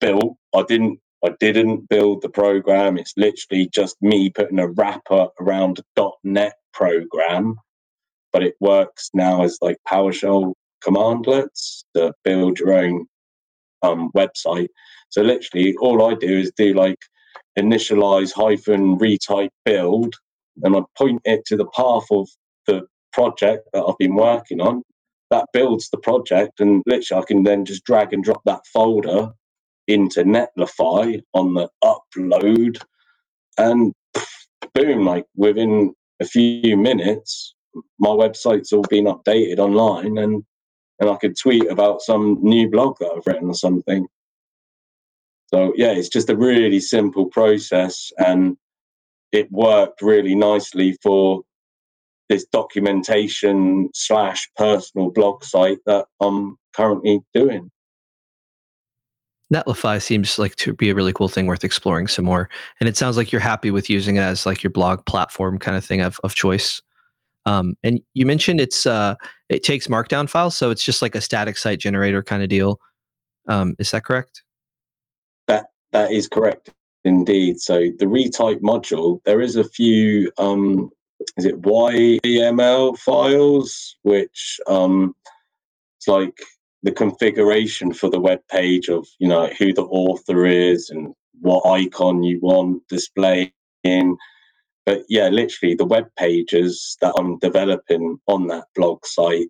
[0.00, 2.96] built, I didn't I didn't build the program.
[2.96, 7.56] It's literally just me putting a wrapper around a .NET program,
[8.32, 10.54] but it works now as like PowerShell
[10.84, 13.06] commandlets to build your own
[13.82, 14.68] um, website.
[15.10, 16.98] So literally, all I do is do like
[17.58, 20.14] initialize hyphen retype build,
[20.62, 22.28] and I point it to the path of
[22.68, 24.82] the project that I've been working on.
[25.30, 29.32] That builds the project, and literally I can then just drag and drop that folder
[29.86, 32.82] into Netlify on the upload,
[33.58, 33.92] and
[34.74, 37.54] boom, like within a few minutes,
[37.98, 40.44] my website's all been updated online, and
[40.98, 44.06] and I could tweet about some new blog that I've written or something.
[45.48, 48.56] So yeah, it's just a really simple process, and
[49.32, 51.42] it worked really nicely for
[52.28, 57.70] this documentation slash personal blog site that I'm currently doing.
[59.52, 62.48] Netlify seems like to be a really cool thing worth exploring some more.
[62.80, 65.76] And it sounds like you're happy with using it as like your blog platform kind
[65.76, 66.82] of thing of, of choice.
[67.44, 69.14] Um, and you mentioned it's uh,
[69.48, 72.80] it takes markdown files, so it's just like a static site generator kind of deal.
[73.46, 74.42] Um, is that correct?
[75.46, 76.70] That that is correct
[77.04, 77.60] indeed.
[77.60, 80.90] So the retype module, there is a few um,
[81.36, 85.14] is it YML files, which um,
[85.98, 86.36] it's like
[86.86, 91.66] the configuration for the web page of you know who the author is and what
[91.66, 93.52] icon you want displaying.
[94.86, 99.48] But yeah, literally the web pages that I'm developing on that blog site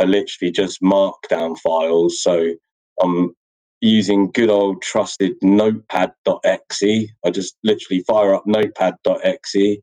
[0.00, 2.22] are literally just markdown files.
[2.22, 2.54] So
[3.02, 3.34] I'm
[3.82, 6.82] using good old trusted notepad.exe.
[7.24, 9.78] I just literally fire up notepad.exe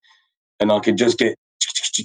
[0.60, 1.38] and I can just get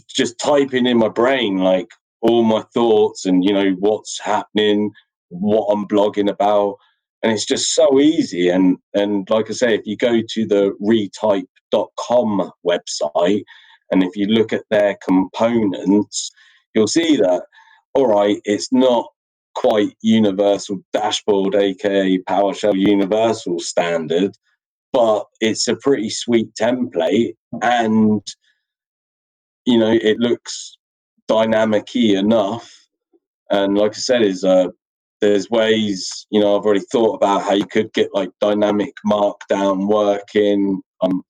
[0.09, 1.89] just typing in my brain like
[2.23, 4.91] all my thoughts and you know what's happening,
[5.29, 6.77] what I'm blogging about,
[7.23, 8.49] and it's just so easy.
[8.49, 13.45] And and like I say, if you go to the retype.com website
[13.91, 16.31] and if you look at their components,
[16.75, 17.43] you'll see that
[17.95, 19.07] all right, it's not
[19.55, 24.33] quite universal dashboard, aka PowerShell universal standard,
[24.93, 28.27] but it's a pretty sweet template and
[29.67, 30.77] you know it looks
[31.33, 32.71] dynamic enough.
[33.51, 34.69] And like I said, is uh,
[35.21, 39.89] there's ways, you know, I've already thought about how you could get like dynamic markdown
[39.89, 40.83] working.
[41.01, 41.23] Um,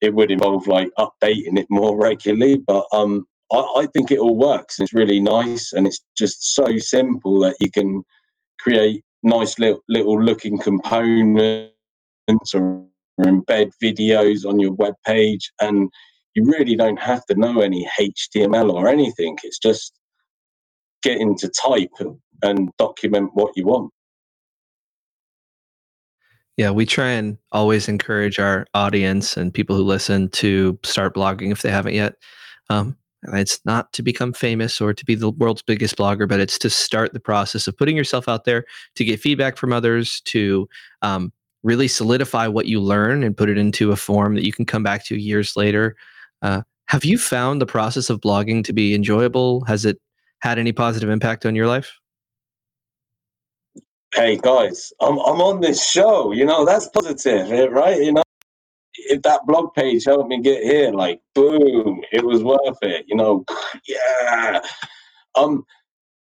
[0.00, 4.36] it would involve like updating it more regularly, but um, I, I think it all
[4.36, 4.80] works.
[4.80, 8.02] It's really nice, and it's just so simple that you can
[8.60, 11.74] create nice little little looking components
[12.54, 12.86] or
[13.20, 15.90] embed videos on your web page and
[16.34, 19.36] you really don't have to know any HTML or anything.
[19.42, 19.92] It's just
[21.02, 21.90] getting to type
[22.42, 23.92] and document what you want.
[26.56, 31.52] Yeah, we try and always encourage our audience and people who listen to start blogging
[31.52, 32.16] if they haven't yet.
[32.68, 32.96] Um,
[33.32, 36.70] it's not to become famous or to be the world's biggest blogger, but it's to
[36.70, 38.64] start the process of putting yourself out there
[38.96, 40.68] to get feedback from others, to
[41.02, 44.64] um, really solidify what you learn and put it into a form that you can
[44.64, 45.96] come back to years later
[46.42, 49.64] uh, have you found the process of blogging to be enjoyable?
[49.66, 49.98] Has it
[50.40, 51.92] had any positive impact on your life?
[54.12, 56.32] Hey guys, I'm I'm on this show.
[56.32, 58.02] You know that's positive, eh, right?
[58.02, 58.22] You know,
[58.94, 63.04] if that blog page helped me get here, like boom, it was worth it.
[63.06, 63.44] You know,
[63.86, 64.60] yeah.
[65.36, 65.64] Um,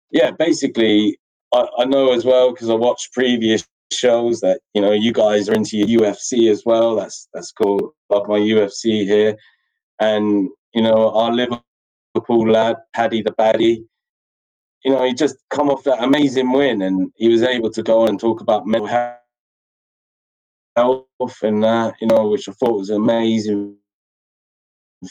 [0.10, 0.32] yeah.
[0.32, 1.20] Basically,
[1.54, 3.64] I, I know as well because I watched previous
[3.94, 6.96] shows that you know you guys are into your UFC as well.
[6.96, 7.94] That's that's cool.
[8.10, 9.38] Love my UFC here
[10.00, 13.84] and you know our Liverpool lad Paddy the Baddy.
[14.84, 18.02] You know, he just come off that amazing win, and he was able to go
[18.02, 18.88] on and talk about mental
[20.76, 21.08] health
[21.42, 21.96] and that.
[22.02, 23.78] You know, which I thought was an amazing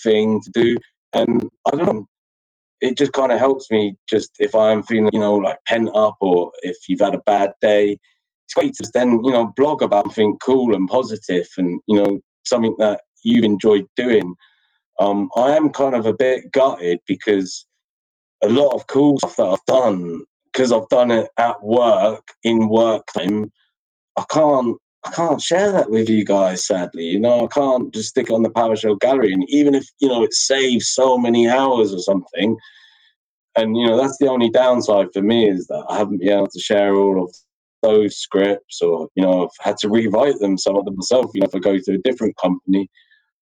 [0.03, 0.76] thing to do.
[1.12, 2.09] And I don't know,
[2.80, 3.97] it just kind of helps me.
[4.09, 7.53] Just if I'm feeling, you know, like pent up, or if you've had a bad
[7.61, 7.99] day,
[8.47, 12.20] it's great to then you know blog about something cool and positive, and you know
[12.45, 14.35] something that you've enjoyed doing
[14.99, 17.66] um, I am kind of a bit gutted because
[18.42, 20.22] a lot of cool stuff that I've done,
[20.53, 23.51] because I've done it at work in work time,
[24.16, 24.76] I can't
[25.07, 27.05] I can't share that with you guys, sadly.
[27.05, 29.34] You know, I can't just stick it on the PowerShell gallery.
[29.34, 32.57] And even if, you know, it saves so many hours or something,
[33.57, 36.49] and you know, that's the only downside for me is that I haven't been able
[36.49, 37.34] to share all of
[37.82, 41.40] those scripts or, you know, I've had to rewrite them, some of them myself, you
[41.40, 42.88] know, if I go to a different company.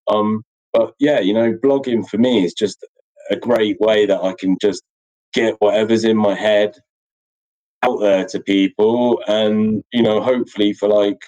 [0.08, 0.42] Um,
[0.72, 2.84] but yeah, you know, blogging for me is just
[3.30, 4.82] a great way that I can just
[5.32, 6.74] get whatever's in my head
[7.84, 11.20] out there to people and, you know, hopefully for like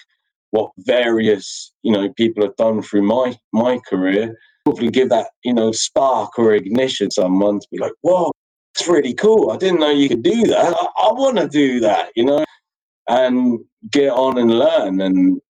[0.51, 5.53] what various, you know, people have done through my my career, hopefully give that, you
[5.53, 8.31] know, spark or ignition someone to be like, whoa,
[8.73, 9.51] that's really cool.
[9.51, 10.73] I didn't know you could do that.
[10.73, 12.45] I, I want to do that, you know,
[13.07, 13.59] and
[13.91, 15.01] get on and learn.
[15.01, 15.41] And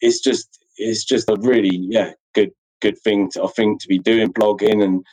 [0.00, 2.50] it's just, it's just a really, yeah, good
[2.80, 5.04] good thing to, I think to be doing blogging and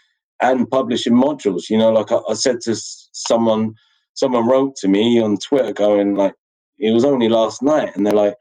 [0.41, 1.69] and publishing modules.
[1.69, 3.75] You know, like I, I said to someone,
[4.13, 6.33] someone wrote to me on Twitter going like,
[6.77, 8.35] it was only last night, and they're like,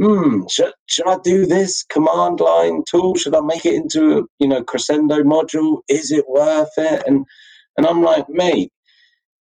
[0.00, 3.14] hmm, should, should I do this command line tool?
[3.14, 5.80] Should I make it into you know, crescendo module?
[5.88, 7.04] Is it worth it?
[7.06, 7.26] And,
[7.76, 8.72] and I'm like, mate,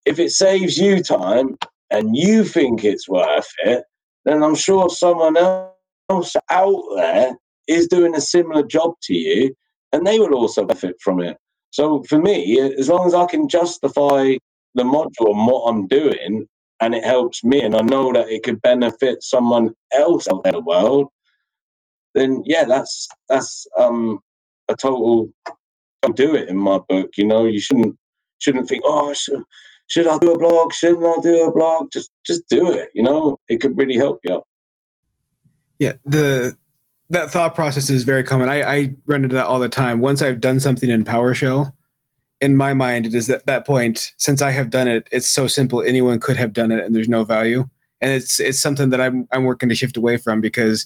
[0.05, 1.57] if it saves you time
[1.89, 3.85] and you think it's worth it,
[4.25, 9.55] then I'm sure someone else out there is doing a similar job to you
[9.91, 11.37] and they will also benefit from it.
[11.71, 14.35] So for me, as long as I can justify
[14.75, 16.47] the module and what I'm doing
[16.79, 20.53] and it helps me, and I know that it could benefit someone else out in
[20.53, 21.07] the world,
[22.13, 24.19] then yeah, that's that's um
[24.67, 25.29] a total
[26.03, 27.11] don't do it in my book.
[27.17, 27.97] You know, you shouldn't
[28.39, 29.41] shouldn't think, oh, should,
[29.87, 30.73] should I do a blog?
[30.73, 31.91] Shouldn't I do a blog?
[31.91, 32.89] Just just do it.
[32.93, 34.41] You know, it could really help you.
[35.79, 36.55] Yeah, the
[37.13, 38.49] that thought process is very common.
[38.49, 39.99] I, I run into that all the time.
[39.99, 41.71] Once I've done something in PowerShell,
[42.41, 45.47] in my mind, it is at that point, since I have done it, it's so
[45.47, 45.81] simple.
[45.81, 47.67] Anyone could have done it, and there's no value.
[48.01, 50.85] And it's it's something that I'm I'm working to shift away from because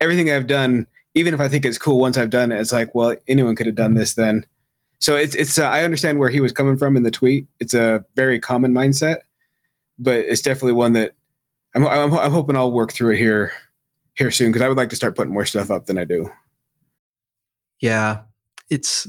[0.00, 2.94] everything I've done, even if I think it's cool, once I've done it, it's like,
[2.94, 4.46] well, anyone could have done this then.
[5.00, 7.48] So it's it's uh, I understand where he was coming from in the tweet.
[7.58, 9.18] It's a very common mindset,
[9.98, 11.12] but it's definitely one that
[11.74, 13.52] I'm I'm, I'm hoping I'll work through it here
[14.16, 16.30] here soon because I would like to start putting more stuff up than I do.
[17.80, 18.22] Yeah,
[18.70, 19.06] it's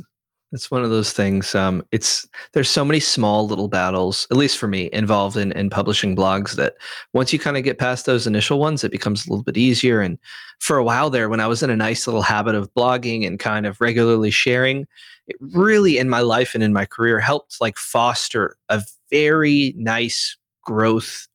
[0.51, 1.53] it's one of those things.
[1.53, 5.70] Um, it's there's so many small little battles, at least for me, involved in in
[5.70, 6.76] publishing blogs that
[7.14, 10.01] once you kind of get past those initial ones, it becomes a little bit easier.
[10.01, 10.18] And
[10.60, 13.39] for a while there, when I was in a nice little habit of blogging and
[13.39, 14.88] kind of regularly sharing,
[15.28, 18.82] it really in my life and in my career helped like foster a
[19.12, 21.28] very nice growth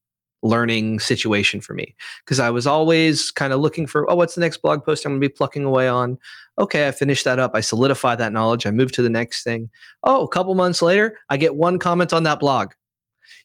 [0.43, 4.41] learning situation for me because I was always kind of looking for, oh, what's the
[4.41, 6.19] next blog post I'm going to be plucking away on?
[6.59, 7.53] Okay, I finished that up.
[7.55, 8.67] I solidify that knowledge.
[8.67, 9.71] I move to the next thing.
[10.03, 12.73] Oh, a couple months later, I get one comment on that blog.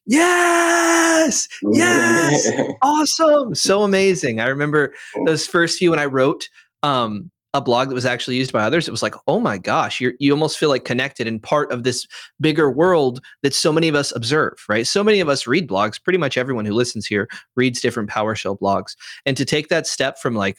[0.06, 4.40] Yes, yes, awesome, so amazing.
[4.40, 4.94] I remember
[5.26, 6.48] those first few when I wrote.
[6.84, 10.02] Um, a blog that was actually used by others, it was like, oh my gosh,
[10.02, 12.06] you you almost feel like connected and part of this
[12.42, 14.86] bigger world that so many of us observe, right?
[14.86, 16.02] So many of us read blogs.
[16.04, 18.96] Pretty much everyone who listens here reads different PowerShell blogs.
[19.26, 20.58] And to take that step from like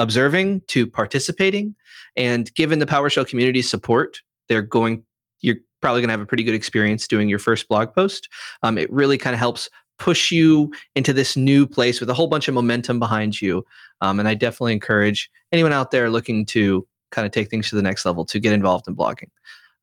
[0.00, 1.76] observing to participating,
[2.16, 5.04] and given the PowerShell community support, they're going,
[5.42, 8.28] you're probably going to have a pretty good experience doing your first blog post.
[8.64, 12.26] Um, it really kind of helps push you into this new place with a whole
[12.26, 13.64] bunch of momentum behind you.
[14.00, 17.76] Um, and I definitely encourage anyone out there looking to kind of take things to
[17.76, 19.30] the next level to get involved in blogging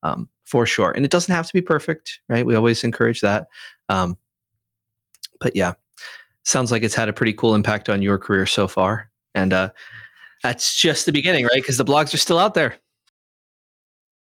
[0.03, 0.91] um, for sure.
[0.91, 2.45] And it doesn't have to be perfect, right?
[2.45, 3.47] We always encourage that.
[3.89, 4.17] Um,
[5.39, 5.73] but yeah,
[6.43, 9.09] sounds like it's had a pretty cool impact on your career so far.
[9.33, 9.71] And uh,
[10.43, 11.61] that's just the beginning, right?
[11.61, 12.75] Because the blogs are still out there.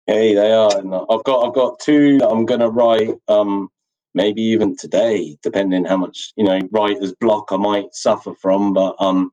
[0.07, 0.69] Hey, they are.
[1.09, 3.11] I've got I've got two that I'm going to write.
[3.29, 3.69] Um,
[4.13, 8.73] maybe even today, depending how much you know writer's block I might suffer from.
[8.73, 9.31] But um,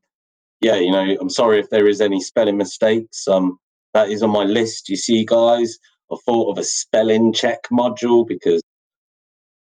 [0.61, 3.27] yeah, you know, I'm sorry if there is any spelling mistakes.
[3.27, 3.59] Um,
[3.95, 4.89] that is on my list.
[4.89, 5.79] You see, guys,
[6.13, 8.63] I thought of a spelling check module because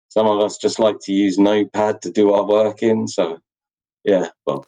[0.09, 3.09] some of us just like to use Notepad to do our work in.
[3.09, 3.39] So
[4.05, 4.67] yeah, well.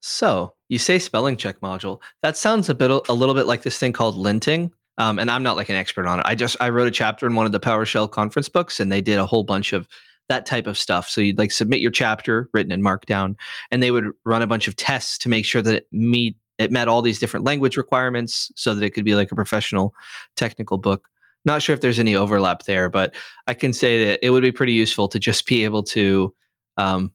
[0.00, 2.00] So you say spelling check module.
[2.22, 4.72] That sounds a bit a little bit like this thing called linting.
[5.02, 6.26] Um, and I'm not like an expert on it.
[6.28, 9.00] I just I wrote a chapter in one of the PowerShell conference books, and they
[9.00, 9.88] did a whole bunch of
[10.28, 11.08] that type of stuff.
[11.08, 13.34] So you'd like submit your chapter written in Markdown,
[13.72, 16.70] and they would run a bunch of tests to make sure that it meet it
[16.70, 19.92] met all these different language requirements, so that it could be like a professional
[20.36, 21.08] technical book.
[21.44, 23.12] Not sure if there's any overlap there, but
[23.48, 26.32] I can say that it would be pretty useful to just be able to
[26.76, 27.10] um,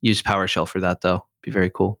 [0.00, 1.26] use PowerShell for that, though.
[1.42, 2.00] Be very cool.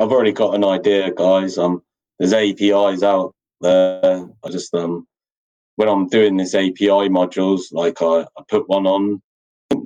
[0.00, 1.56] I've already got an idea, guys.
[1.56, 1.84] Um,
[2.18, 4.26] there's APIs out there.
[4.44, 5.06] I just um
[5.76, 9.22] when I'm doing this API modules, like I, I put one on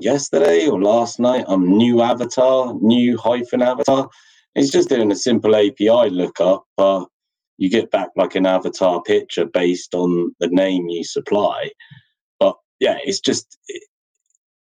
[0.00, 1.44] yesterday or last night.
[1.46, 4.08] I'm new avatar, new hyphen avatar.
[4.54, 6.64] It's just doing a simple API lookup.
[6.78, 7.04] Uh,
[7.58, 11.70] you get back like an avatar picture based on the name you supply.
[12.40, 13.56] But yeah, it's just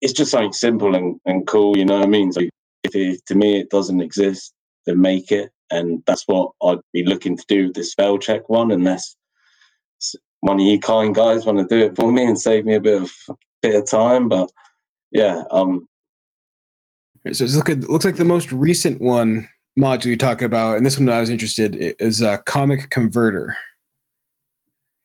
[0.01, 1.77] it's just something simple and, and cool.
[1.77, 2.31] You know what I mean?
[2.31, 2.41] So
[2.83, 4.53] if to me it doesn't exist,
[4.85, 8.49] then make it and that's what I'd be looking to do with this spell check
[8.49, 9.15] one, unless
[10.41, 12.81] one of you kind guys want to do it for me and save me a
[12.81, 13.11] bit of
[13.61, 14.29] bit of time.
[14.29, 14.51] But
[15.11, 15.87] yeah, um,
[17.31, 21.09] so at, looks like the most recent one module you talk about, and this one
[21.09, 23.57] I was interested is a comic converter.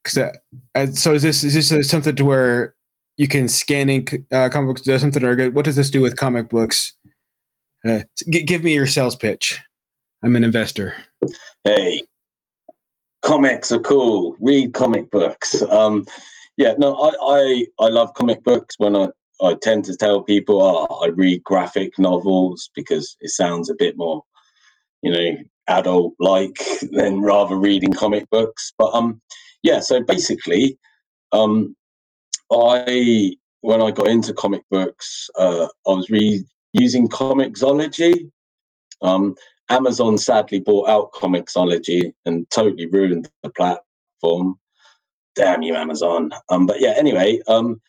[0.04, 0.32] Because
[0.74, 2.74] uh, so is this is this something to where
[3.16, 4.82] you can scan ink uh, comic books?
[4.82, 5.50] Does something or?
[5.50, 6.94] What does this do with comic books?
[7.86, 8.00] Uh,
[8.30, 9.60] g- give me your sales pitch.
[10.22, 10.94] I'm an investor.
[11.64, 12.02] Hey,
[13.22, 14.36] comics are cool.
[14.40, 15.62] Read comic books.
[15.62, 16.06] Um,
[16.56, 18.74] yeah, no, I, I I love comic books.
[18.78, 19.08] When I
[19.42, 23.96] I tend to tell people, oh, I read graphic novels because it sounds a bit
[23.96, 24.22] more,
[25.02, 25.36] you know,
[25.68, 26.58] adult like
[26.92, 28.72] than rather reading comic books.
[28.76, 29.22] But um,
[29.62, 29.80] yeah.
[29.80, 30.78] So basically,
[31.32, 31.74] um,
[32.52, 36.44] I when I got into comic books, uh, I was re-
[36.74, 38.30] using Comixology.
[39.02, 39.34] Um,
[39.70, 44.58] Amazon sadly bought out Comixology and totally ruined the platform.
[45.36, 46.32] Damn you, Amazon.
[46.48, 47.80] Um, but yeah, anyway, um,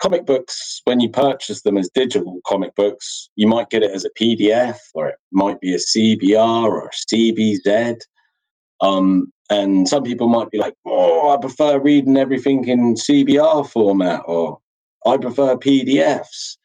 [0.00, 4.04] comic books, when you purchase them as digital comic books, you might get it as
[4.04, 8.00] a PDF or it might be a CBR or a CBZ.
[8.80, 14.22] Um, and some people might be like, oh, I prefer reading everything in CBR format
[14.26, 14.58] or
[15.06, 16.56] I prefer PDFs.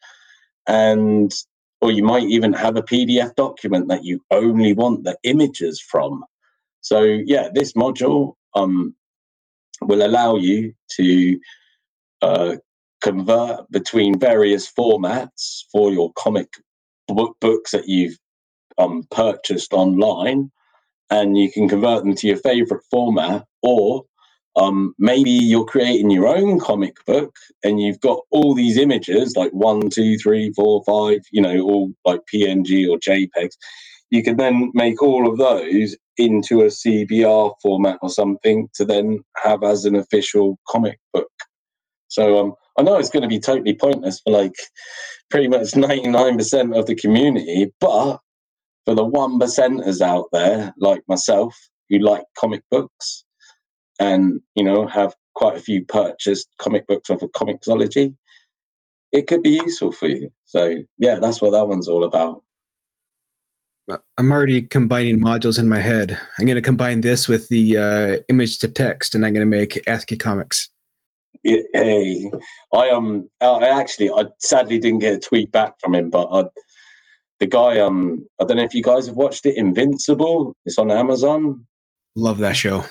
[0.66, 1.32] And
[1.82, 6.24] or you might even have a PDF document that you only want the images from.
[6.80, 8.94] So yeah, this module um,
[9.82, 11.40] will allow you to
[12.22, 12.56] uh,
[13.02, 16.48] convert between various formats for your comic
[17.08, 18.16] book books that you've
[18.78, 20.52] um, purchased online,
[21.10, 24.04] and you can convert them to your favorite format, or
[24.56, 27.34] um, maybe you're creating your own comic book
[27.64, 31.92] and you've got all these images like one, two, three, four, five, you know, all
[32.04, 33.56] like PNG or JPEGs.
[34.10, 39.20] You can then make all of those into a CBR format or something to then
[39.42, 41.30] have as an official comic book.
[42.08, 44.54] So um, I know it's going to be totally pointless for like
[45.30, 48.18] pretty much 99% of the community, but
[48.84, 51.56] for the one percenters out there like myself
[51.88, 53.24] who like comic books
[54.02, 58.14] and you know have quite a few purchased comic books off of Comixology,
[59.12, 60.30] it could be useful for you.
[60.44, 62.42] So yeah, that's what that one's all about.
[64.16, 66.18] I'm already combining modules in my head.
[66.38, 69.56] I'm going to combine this with the uh, image to text, and I'm going to
[69.58, 70.70] make ASCII comics.
[71.42, 72.30] Hey,
[72.72, 76.44] I um, I actually, I sadly didn't get a tweet back from him, but I,
[77.40, 80.54] the guy, um, I don't know if you guys have watched it, Invincible.
[80.64, 81.66] It's on Amazon.
[82.14, 82.84] Love that show.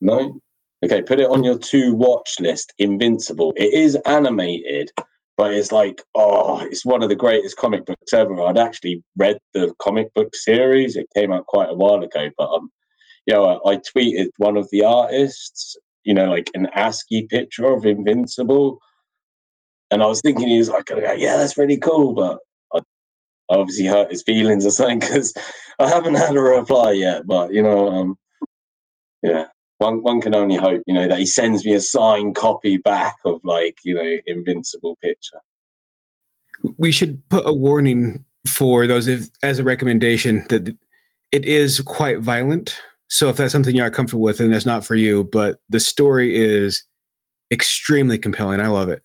[0.00, 0.40] No,
[0.84, 2.72] okay, put it on your to watch list.
[2.78, 3.52] Invincible.
[3.56, 4.90] It is animated,
[5.36, 8.40] but it's like, oh, it's one of the greatest comic books ever.
[8.42, 10.96] I'd actually read the comic book series.
[10.96, 12.70] It came out quite a while ago, but um,
[13.26, 15.76] you know, I, I tweeted one of the artists
[16.06, 18.78] you know, like an ASCII picture of Invincible.
[19.90, 22.14] And I was thinking he was like, yeah, that's really cool.
[22.14, 22.38] But
[23.48, 25.34] obviously hurt his feelings or something because
[25.78, 27.26] I haven't had a reply yet.
[27.26, 28.18] But, you know, um,
[29.22, 29.46] yeah,
[29.78, 33.16] one, one can only hope, you know, that he sends me a signed copy back
[33.24, 35.40] of like, you know, Invincible picture.
[36.78, 40.74] We should put a warning for those if, as a recommendation that
[41.32, 44.84] it is quite violent so if that's something you're not comfortable with, then that's not
[44.84, 45.24] for you.
[45.24, 46.84] But the story is
[47.52, 48.60] extremely compelling.
[48.60, 49.02] I love it.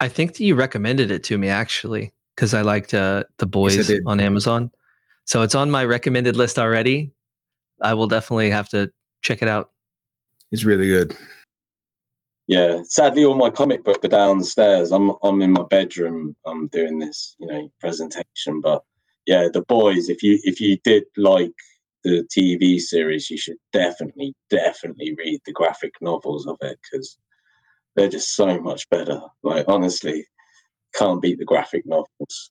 [0.00, 3.88] I think that you recommended it to me actually because I liked uh, the boys
[3.88, 4.70] yes, on Amazon.
[5.24, 7.12] So it's on my recommended list already.
[7.80, 8.90] I will definitely have to
[9.22, 9.70] check it out.
[10.52, 11.16] It's really good.
[12.46, 14.92] Yeah, sadly, all my comic book are downstairs.
[14.92, 16.36] I'm I'm in my bedroom.
[16.44, 18.60] I'm doing this, you know, presentation.
[18.60, 18.82] But
[19.26, 20.10] yeah, the boys.
[20.10, 21.54] If you if you did like
[22.04, 27.18] the TV series, you should definitely, definitely read the graphic novels of it because
[27.96, 29.20] they're just so much better.
[29.42, 30.26] Like, honestly,
[30.94, 32.50] can't beat the graphic novels.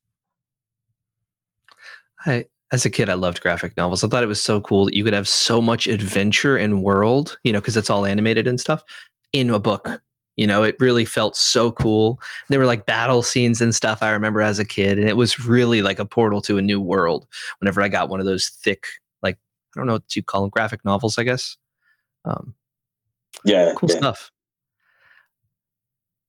[2.26, 4.04] I, as a kid, I loved graphic novels.
[4.04, 7.38] I thought it was so cool that you could have so much adventure and world,
[7.44, 8.84] you know, because it's all animated and stuff
[9.32, 10.02] in a book.
[10.36, 12.20] You know, it really felt so cool.
[12.50, 15.40] There were like battle scenes and stuff I remember as a kid, and it was
[15.40, 17.28] really like a portal to a new world
[17.60, 18.88] whenever I got one of those thick
[19.22, 19.38] like,
[19.76, 21.58] I don't know what you call them, graphic novels, I guess.
[22.26, 22.56] Um,
[23.46, 23.98] yeah, cool yeah.
[23.98, 24.32] stuff.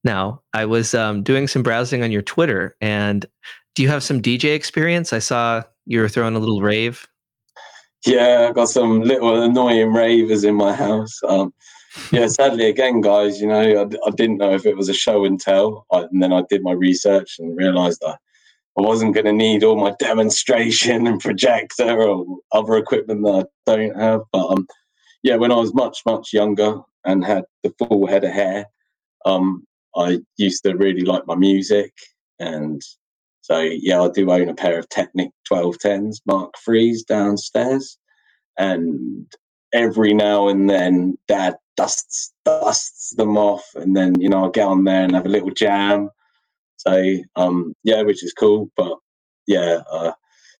[0.05, 3.25] Now, I was um, doing some browsing on your Twitter, and
[3.73, 5.11] do you have some DJ experience?
[5.11, 7.07] I saw you were throwing a little rave.
[8.05, 11.19] Yeah, I got some little annoying ravers in my house.
[11.27, 11.53] Um,
[12.11, 15.25] yeah, sadly, again, guys, you know, I, I, didn't know if it was a show
[15.25, 18.19] and tell, I, and then I did my research and realised that
[18.77, 23.75] I wasn't going to need all my demonstration and projector or other equipment that I
[23.75, 24.21] don't have.
[24.31, 24.67] But um,
[25.23, 28.65] yeah, when I was much much younger and had the full head of hair,
[29.25, 29.65] um,
[29.95, 31.93] I used to really like my music,
[32.39, 32.81] and
[33.41, 37.97] so yeah, I do own a pair of Technic 1210s Mark III's downstairs,
[38.57, 39.25] and
[39.73, 44.67] every now and then Dad dusts dusts them off, and then you know I get
[44.67, 46.09] on there and have a little jam
[46.85, 48.69] so um, yeah, which is cool.
[48.77, 48.97] But
[49.47, 50.11] yeah, uh,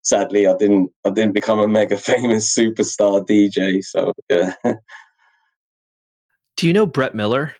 [0.03, 3.83] sadly, I didn't I didn't become a mega famous superstar DJ.
[3.83, 4.53] So yeah.
[6.57, 7.53] Do you know Brett Miller?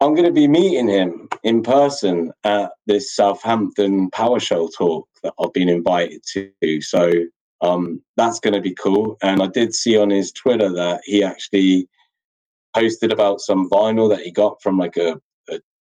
[0.00, 5.52] I'm going to be meeting him in person at this Southampton PowerShell talk that I've
[5.52, 6.80] been invited to.
[6.80, 7.12] So
[7.60, 9.18] um, that's going to be cool.
[9.22, 11.86] And I did see on his Twitter that he actually
[12.74, 15.20] posted about some vinyl that he got from like a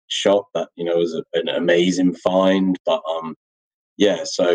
[0.08, 2.76] shop that you know was a, an amazing find.
[2.84, 3.36] But um,
[3.96, 4.50] yeah, so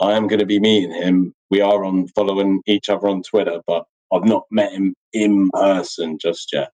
[0.00, 1.34] I am going to be meeting him.
[1.50, 6.18] We are on following each other on Twitter, but I've not met him in person
[6.20, 6.70] just yet.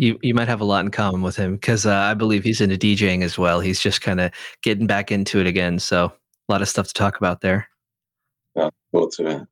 [0.00, 2.62] You you might have a lot in common with him because uh, I believe he's
[2.62, 3.60] into DJing as well.
[3.60, 4.32] He's just kind of
[4.62, 5.78] getting back into it again.
[5.78, 7.68] So a lot of stuff to talk about there.
[8.56, 9.46] Yeah, it.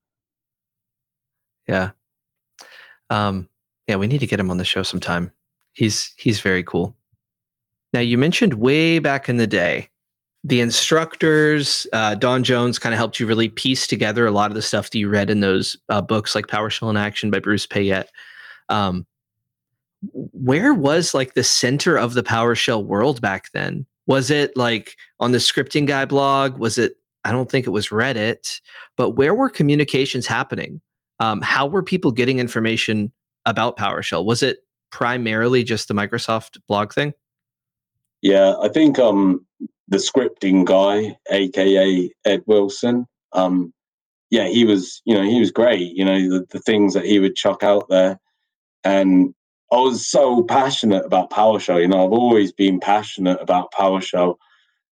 [1.69, 1.91] Yeah.
[3.11, 3.47] Um,
[3.87, 5.31] yeah, we need to get him on the show sometime.
[5.75, 6.97] He's he's very cool.
[7.93, 9.91] Now you mentioned way back in the day,
[10.45, 14.55] the instructors, uh, Don Jones kind of helped you really piece together a lot of
[14.55, 17.67] the stuff that you read in those uh, books like PowerShell in Action by Bruce
[17.67, 18.11] Payette.
[18.71, 19.07] Um,
[20.13, 23.87] where was like the center of the PowerShell world back then?
[24.07, 26.59] Was it like on the scripting guy blog?
[26.59, 26.95] Was it?
[27.25, 28.61] I don't think it was Reddit,
[28.97, 30.81] but where were communications happening?
[31.21, 33.13] Um, how were people getting information
[33.45, 34.25] about PowerShell?
[34.25, 34.59] Was it
[34.91, 37.13] primarily just the Microsoft blog thing?
[38.23, 39.47] Yeah, I think um
[39.89, 43.73] the scripting guy, aka Ed Wilson, um,
[44.31, 45.97] yeah, he was, you know, he was great.
[45.97, 48.19] You know, the, the things that he would chuck out there,
[48.85, 49.35] and
[49.73, 51.81] I was so passionate about PowerShell.
[51.83, 54.37] You know, I've always been passionate about PowerShell,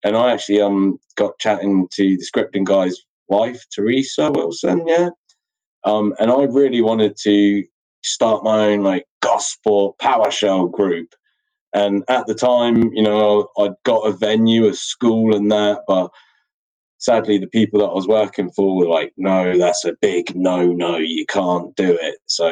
[0.05, 2.99] and I actually um got chatting to the scripting guy's
[3.29, 4.87] wife, Teresa Wilson.
[4.87, 5.11] Yeah,
[5.85, 7.65] um, and I really wanted to
[8.05, 11.15] start my own like gospel PowerShell group.
[11.75, 16.11] And at the time, you know, I'd got a venue, a school, and that, but
[16.99, 20.67] sadly, the people that I was working for were like, "No, that's a big no,
[20.67, 22.51] no, you can't do it." So,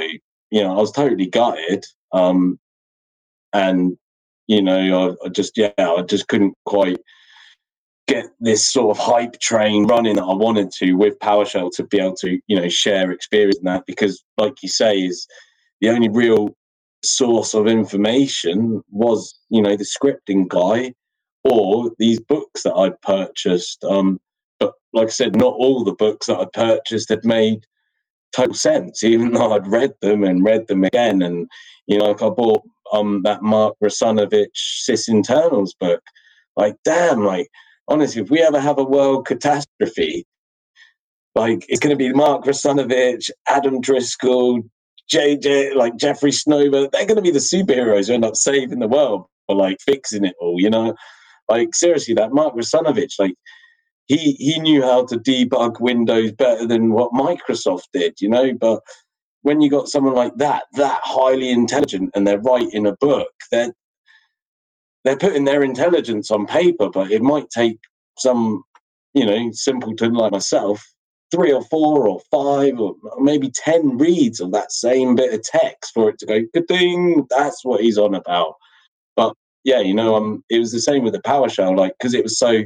[0.51, 1.85] you know, I was totally gutted,
[2.17, 2.59] um,
[3.53, 3.97] and
[4.47, 6.99] you know, I, I just yeah, I just couldn't quite
[8.07, 11.99] get this sort of hype train running that I wanted to with PowerShell to be
[11.99, 15.27] able to, you know, share experience in that because, like you say, is
[15.81, 16.57] the only real
[17.05, 20.93] source of information was, you know, the scripting guy
[21.45, 23.85] or these books that I'd purchased.
[23.85, 24.21] Um,
[24.61, 27.67] but like I said, not all the books that I purchased had made
[28.35, 31.23] total sense, even though I'd read them and read them again.
[31.23, 31.49] And,
[31.87, 32.63] you know, like I bought
[32.93, 34.47] um that Mark Russinovich
[34.89, 36.03] Sysinternals book.
[36.57, 37.49] Like, damn, like
[37.89, 40.27] honestly, if we ever have a world catastrophe,
[41.35, 44.63] like it's going to be Mark Russinovich, Adam Driscoll,
[45.13, 46.91] JJ, like Jeffrey Snover.
[46.91, 50.25] They're going to be the superheroes who end up saving the world or like fixing
[50.25, 50.61] it all.
[50.61, 50.95] You know,
[51.49, 53.35] like seriously, that Mark Russinovich, like
[54.07, 58.15] he he knew how to debug Windows better than what Microsoft did.
[58.21, 58.83] You know, but
[59.43, 63.73] when you got someone like that, that highly intelligent, and they're writing a book, then
[65.07, 67.79] they're putting their intelligence on paper, but it might take
[68.19, 68.65] some,
[69.15, 70.85] you know, simpleton like myself,
[71.31, 75.93] three or four or five or maybe 10 reads of that same bit of text
[75.95, 78.55] for it to go, thing, that's what he's on about.
[79.15, 82.25] But yeah, you know, um, it was the same with the PowerShell, like, because it
[82.25, 82.65] was so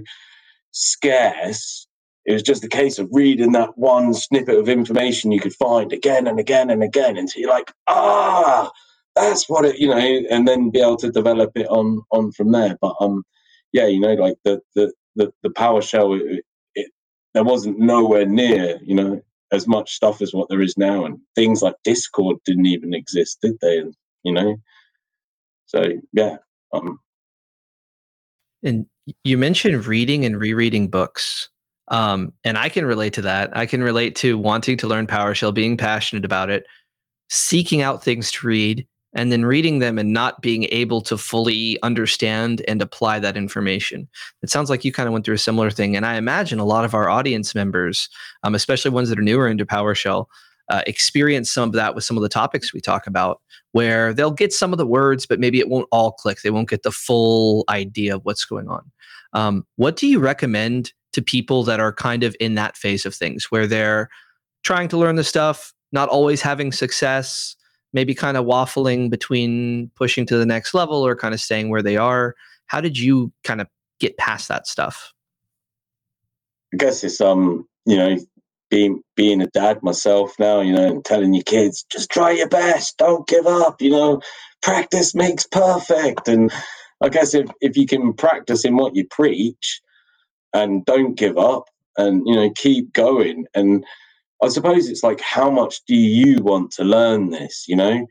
[0.73, 1.87] scarce,
[2.27, 5.93] it was just a case of reading that one snippet of information you could find
[5.93, 8.71] again and again and again until you're like, ah,
[9.17, 12.53] that's what it, you know, and then be able to develop it on on from
[12.53, 12.77] there.
[12.81, 13.25] But um,
[13.73, 16.45] yeah, you know, like the the the, the PowerShell, it,
[16.75, 16.93] it,
[17.35, 19.21] there wasn't nowhere near, you know,
[19.53, 23.39] as much stuff as what there is now, and things like Discord didn't even exist,
[23.43, 23.83] did they?
[24.23, 24.57] You know,
[25.67, 26.37] so yeah,
[26.73, 27.01] um,
[28.63, 28.87] And
[29.25, 31.49] you mentioned reading and rereading books.
[31.89, 33.57] Um, and I can relate to that.
[33.57, 36.65] I can relate to wanting to learn PowerShell, being passionate about it,
[37.29, 41.83] seeking out things to read, and then reading them and not being able to fully
[41.83, 44.09] understand and apply that information.
[44.43, 45.97] It sounds like you kind of went through a similar thing.
[45.97, 48.09] And I imagine a lot of our audience members,
[48.45, 50.27] um, especially ones that are newer into PowerShell,
[50.71, 53.41] uh, experience some of that with some of the topics we talk about,
[53.73, 56.41] where they'll get some of the words, but maybe it won't all click.
[56.43, 58.91] They won't get the full idea of what's going on.
[59.33, 63.15] Um, what do you recommend to people that are kind of in that phase of
[63.15, 64.09] things where they're
[64.63, 67.57] trying to learn the stuff, not always having success,
[67.93, 71.83] maybe kind of waffling between pushing to the next level or kind of staying where
[71.83, 72.35] they are?
[72.67, 73.67] How did you kind of
[73.99, 75.13] get past that stuff?
[76.73, 78.17] I guess it's um, you know,
[78.71, 82.49] being being a dad myself now, you know, and telling your kids just try your
[82.49, 84.23] best, don't give up, you know,
[84.63, 86.29] practice makes perfect.
[86.29, 86.53] And
[87.03, 89.83] I guess if if you can practice in what you preach
[90.55, 91.65] and don't give up
[91.99, 93.85] and you know keep going and
[94.43, 98.07] I suppose it's like how much do you want to learn this, you know?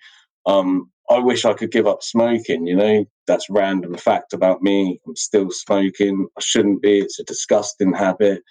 [0.47, 3.05] Um I wish I could give up smoking, you know.
[3.27, 4.99] That's random fact about me.
[5.07, 6.27] I'm still smoking.
[6.37, 6.99] I shouldn't be.
[6.99, 8.43] It's a disgusting habit.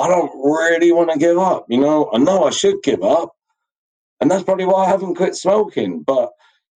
[0.00, 2.10] I don't really want to give up, you know.
[2.12, 3.32] I know I should give up.
[4.20, 6.02] And that's probably why I haven't quit smoking.
[6.02, 6.30] But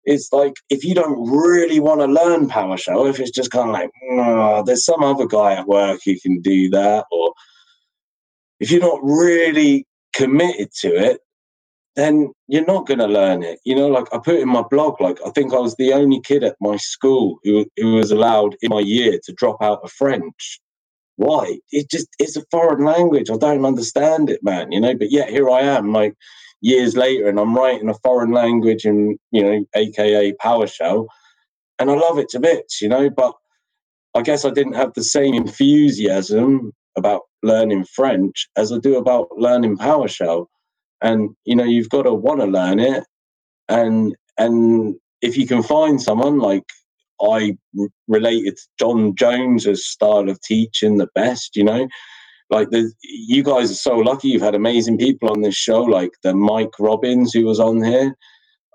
[0.05, 3.73] it's like if you don't really want to learn PowerShell, if it's just kind of
[3.73, 7.33] like, oh, there's some other guy at work who can do that, or
[8.59, 11.19] if you're not really committed to it,
[11.95, 13.59] then you're not going to learn it.
[13.65, 16.21] You know, like I put in my blog, like I think I was the only
[16.21, 19.91] kid at my school who, who was allowed in my year to drop out of
[19.91, 20.59] French.
[21.17, 21.59] Why?
[21.71, 23.29] It just it's a foreign language.
[23.31, 24.71] I don't understand it, man.
[24.71, 26.15] You know, but yet here I am, like
[26.61, 31.07] years later, and I'm writing a foreign language and you know, aka PowerShell,
[31.79, 32.81] and I love it to bits.
[32.81, 33.33] You know, but
[34.15, 39.29] I guess I didn't have the same enthusiasm about learning French as I do about
[39.37, 40.47] learning PowerShell
[41.01, 43.05] and you know you've got to want to learn it
[43.69, 46.65] and and if you can find someone like
[47.21, 47.57] I
[48.07, 51.87] related to Don Jones's style of teaching the best, you know,
[52.49, 54.29] like the you guys are so lucky.
[54.29, 58.15] You've had amazing people on this show, like the Mike Robbins who was on here,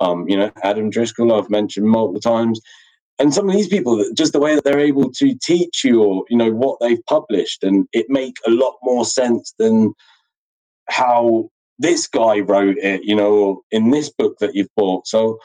[0.00, 2.60] um, you know, Adam Driscoll I've mentioned multiple times,
[3.18, 6.24] and some of these people, just the way that they're able to teach you, or
[6.28, 9.92] you know, what they've published, and it make a lot more sense than
[10.88, 15.06] how this guy wrote it, you know, in this book that you've bought.
[15.06, 15.38] So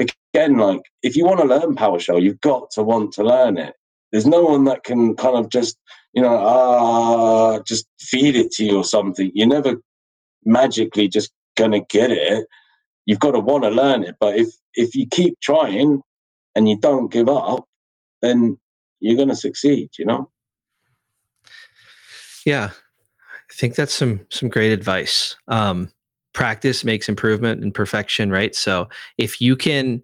[0.00, 3.74] again, like if you want to learn PowerShell, you've got to want to learn it.
[4.12, 5.78] There's no one that can kind of just,
[6.14, 9.30] you know, ah, uh, just feed it to you or something.
[9.34, 9.76] You're never
[10.44, 12.46] magically just gonna get it.
[13.06, 14.16] You've got to want to learn it.
[14.18, 16.02] But if if you keep trying
[16.54, 17.64] and you don't give up,
[18.22, 18.58] then
[18.98, 19.90] you're gonna succeed.
[19.98, 20.30] You know.
[22.44, 22.70] Yeah,
[23.50, 25.36] I think that's some some great advice.
[25.46, 25.92] Um,
[26.32, 28.54] practice makes improvement and perfection, right?
[28.54, 30.02] So if you can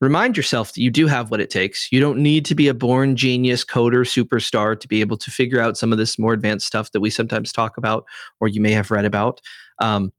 [0.00, 2.74] remind yourself that you do have what it takes, you don't need to be a
[2.74, 6.66] born genius coder superstar to be able to figure out some of this more advanced
[6.66, 8.04] stuff that we sometimes talk about
[8.40, 9.40] or you may have read about.
[9.80, 10.12] Um,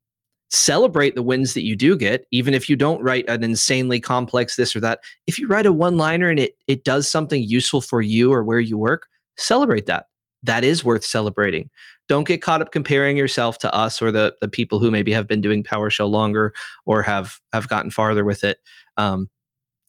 [0.51, 4.55] celebrate the wins that you do get, even if you don't write an insanely complex
[4.55, 4.99] this or that.
[5.27, 8.43] If you write a one liner and it it does something useful for you or
[8.43, 9.07] where you work,
[9.37, 10.08] celebrate that.
[10.43, 11.69] That is worth celebrating
[12.09, 15.27] don't get caught up comparing yourself to us or the the people who maybe have
[15.27, 16.53] been doing PowerShell longer
[16.85, 18.57] or have have gotten farther with it.
[18.97, 19.29] Um,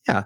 [0.07, 0.25] yeah,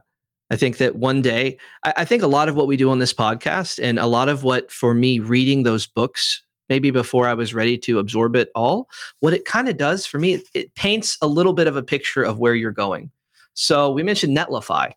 [0.50, 2.98] I think that one day, I, I, think a lot of what we do on
[2.98, 7.34] this podcast and a lot of what for me reading those books, maybe before I
[7.34, 8.88] was ready to absorb it all,
[9.20, 11.82] what it kind of does for me, it, it paints a little bit of a
[11.82, 13.10] picture of where you're going.
[13.54, 14.92] So we mentioned Netlify.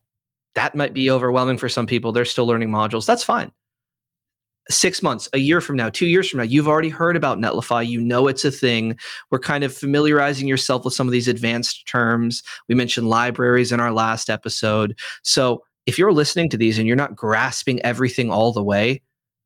[0.56, 2.12] That might be overwhelming for some people.
[2.12, 3.06] They're still learning modules.
[3.06, 3.52] That's fine
[4.70, 7.88] six months, a year from now, two years from now, you've already heard about Netlify.
[7.88, 8.98] You know it's a thing.
[9.32, 12.44] We're kind of familiarizing yourself with some of these advanced terms.
[12.68, 14.98] We mentioned libraries in our last episode.
[15.24, 19.02] So if you're listening to these and you're not grasping everything all the way,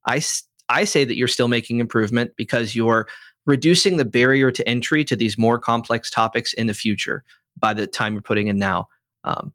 [0.07, 0.21] I,
[0.69, 3.07] I say that you're still making improvement because you're
[3.45, 7.23] reducing the barrier to entry to these more complex topics in the future
[7.57, 8.87] by the time you're putting in now.
[9.23, 9.53] Um,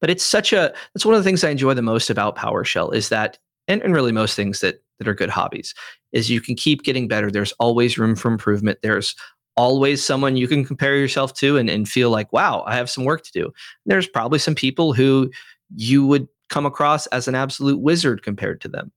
[0.00, 2.94] but it's such a that's one of the things I enjoy the most about PowerShell
[2.94, 3.38] is that
[3.68, 5.74] and, and really most things that that are good hobbies
[6.12, 7.30] is you can keep getting better.
[7.30, 8.80] There's always room for improvement.
[8.82, 9.14] There's
[9.56, 13.04] always someone you can compare yourself to and, and feel like wow i have some
[13.04, 13.52] work to do.
[13.86, 15.30] There's probably some people who
[15.74, 18.92] you would come across as an absolute wizard compared to them.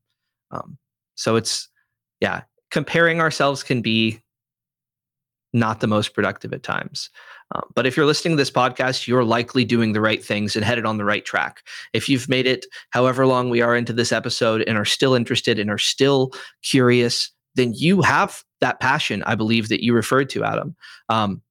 [0.52, 0.78] Um,
[1.16, 1.68] so it's
[2.20, 4.22] yeah comparing ourselves can be
[5.54, 7.10] not the most productive at times
[7.54, 10.64] um, but if you're listening to this podcast, you're likely doing the right things and
[10.64, 11.64] headed on the right track.
[11.93, 15.60] If you've made it however long we are into this episode and are still interested
[15.60, 16.32] and are still
[16.64, 20.76] curious, then you have that passion, I believe, that you referred to, Adam.
[21.10, 21.41] Um,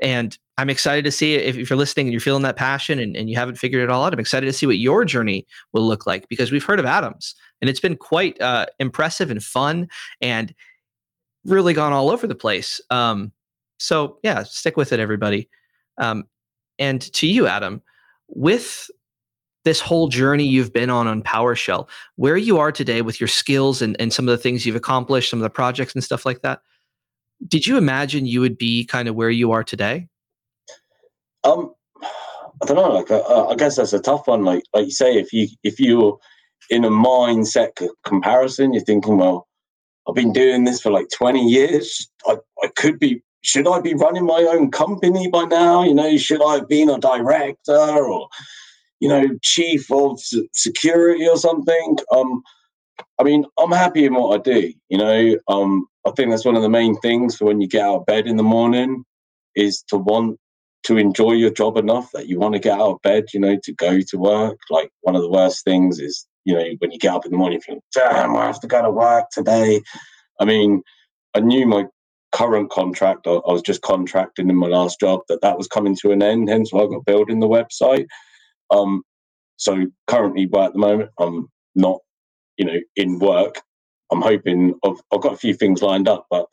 [0.00, 3.16] and I'm excited to see if, if you're listening and you're feeling that passion and,
[3.16, 4.12] and you haven't figured it all out.
[4.12, 7.34] I'm excited to see what your journey will look like because we've heard of Adam's
[7.60, 9.88] and it's been quite uh, impressive and fun
[10.20, 10.54] and
[11.44, 12.80] really gone all over the place.
[12.90, 13.32] Um,
[13.78, 15.48] so yeah, stick with it, everybody.
[15.98, 16.24] Um,
[16.78, 17.82] and to you, Adam,
[18.28, 18.90] with
[19.64, 23.82] this whole journey you've been on on PowerShell, where you are today with your skills
[23.82, 26.42] and, and some of the things you've accomplished, some of the projects and stuff like
[26.42, 26.60] that,
[27.46, 30.08] did you imagine you would be kind of where you are today?
[31.44, 31.74] Um,
[32.62, 32.92] I don't know.
[32.92, 34.44] Like, I guess that's a tough one.
[34.44, 36.18] Like, like you say, if you if you're
[36.70, 37.70] in a mindset
[38.04, 39.47] comparison, you're thinking, well,
[40.08, 42.08] I've been doing this for like 20 years.
[42.26, 45.84] I, I could be should I be running my own company by now?
[45.84, 48.28] You know, should I have been a director or,
[49.00, 50.20] you know, chief of
[50.52, 51.98] security or something?
[52.12, 52.42] Um,
[53.18, 54.72] I mean, I'm happy in what I do.
[54.88, 57.84] You know, um, I think that's one of the main things for when you get
[57.84, 59.04] out of bed in the morning
[59.54, 60.38] is to want
[60.84, 63.58] to enjoy your job enough that you want to get out of bed, you know,
[63.62, 64.58] to go to work.
[64.70, 67.36] Like one of the worst things is, you know, when you get up in the
[67.36, 69.82] morning, you think, damn, I have to go to work today.
[70.40, 70.82] I mean,
[71.34, 71.84] I knew my
[72.32, 76.10] current contract, I, was just contracting in my last job, that that was coming to
[76.10, 76.48] an end.
[76.48, 78.06] Hence why I got building the website.
[78.70, 79.02] Um,
[79.56, 81.98] so currently, but at the moment, I'm not,
[82.56, 83.60] you know, in work.
[84.10, 86.46] I'm hoping I've, I've got a few things lined up, but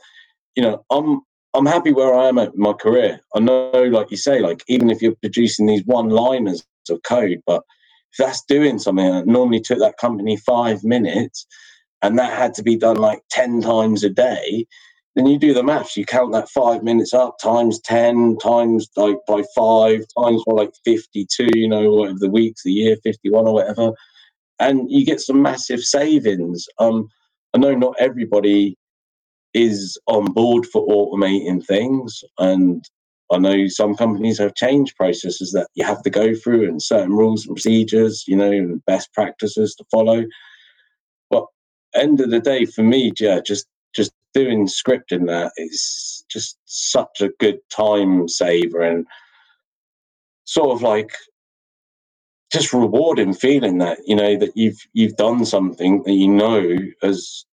[0.57, 1.21] you know, I'm
[1.53, 3.21] I'm happy where I am at my career.
[3.33, 7.63] I know, like you say, like even if you're producing these one-liners of code, but
[8.17, 11.45] that's doing something that normally took that company five minutes,
[12.01, 14.65] and that had to be done like ten times a day,
[15.15, 15.95] then you do the maths.
[15.95, 20.73] You count that five minutes up times ten times like by five times by like
[20.83, 21.49] fifty-two.
[21.53, 23.91] You know, whatever the weeks, the year, fifty-one or whatever,
[24.59, 26.67] and you get some massive savings.
[26.79, 27.07] Um,
[27.53, 28.77] I know not everybody
[29.53, 32.21] is on board for automating things.
[32.37, 32.83] And
[33.31, 37.13] I know some companies have change processes that you have to go through and certain
[37.13, 40.25] rules and procedures, you know, and best practices to follow.
[41.29, 41.45] But
[41.95, 43.65] end of the day, for me, yeah, just
[43.95, 49.07] just doing scripting that is just such a good time saver and
[50.43, 51.11] sort of like
[52.51, 57.45] just rewarding feeling that you know that you've you've done something that you know has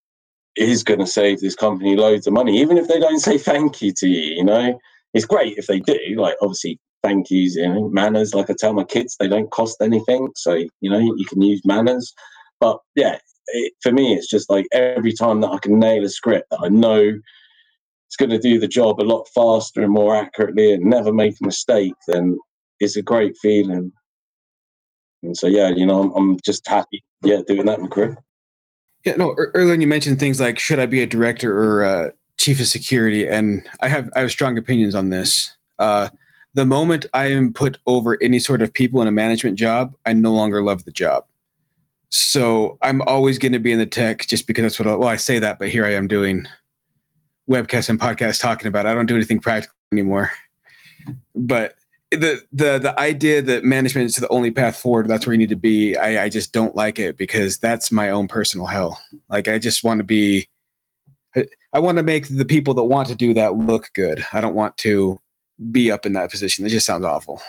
[0.56, 3.80] is going to save this company loads of money, even if they don't say thank
[3.80, 4.36] you to you.
[4.36, 4.78] You know,
[5.14, 5.98] it's great if they do.
[6.16, 8.34] Like obviously, thank yous, you know, manners.
[8.34, 11.62] Like I tell my kids, they don't cost anything, so you know you can use
[11.64, 12.12] manners.
[12.60, 16.08] But yeah, it, for me, it's just like every time that I can nail a
[16.08, 17.18] script that I know
[18.12, 21.34] it's going to do the job a lot faster and more accurately and never make
[21.40, 22.38] a mistake, then
[22.78, 23.90] it's a great feeling.
[25.22, 28.18] And so yeah, you know, I'm, I'm just happy, yeah, doing that in my career.
[29.04, 29.34] Yeah, no.
[29.36, 32.12] Earlier you mentioned things like should I be a director or a
[32.42, 35.56] chief of security, and I have I have strong opinions on this.
[35.78, 36.08] Uh,
[36.54, 40.12] the moment I am put over any sort of people in a management job, I
[40.12, 41.24] no longer love the job.
[42.10, 44.88] So I'm always going to be in the tech just because that's what.
[44.88, 46.46] I, well, I say that, but here I am doing
[47.48, 48.86] webcasts and podcasts talking about.
[48.86, 48.90] It.
[48.90, 50.32] I don't do anything practical anymore.
[51.34, 51.76] But
[52.10, 55.48] the the the idea that management is the only path forward that's where you need
[55.48, 59.48] to be I, I just don't like it because that's my own personal hell like
[59.48, 60.46] i just want to be
[61.36, 64.24] I, I want to make the people that want to do that look good.
[64.32, 65.20] I don't want to
[65.70, 66.66] be up in that position.
[66.66, 67.40] It just sounds awful.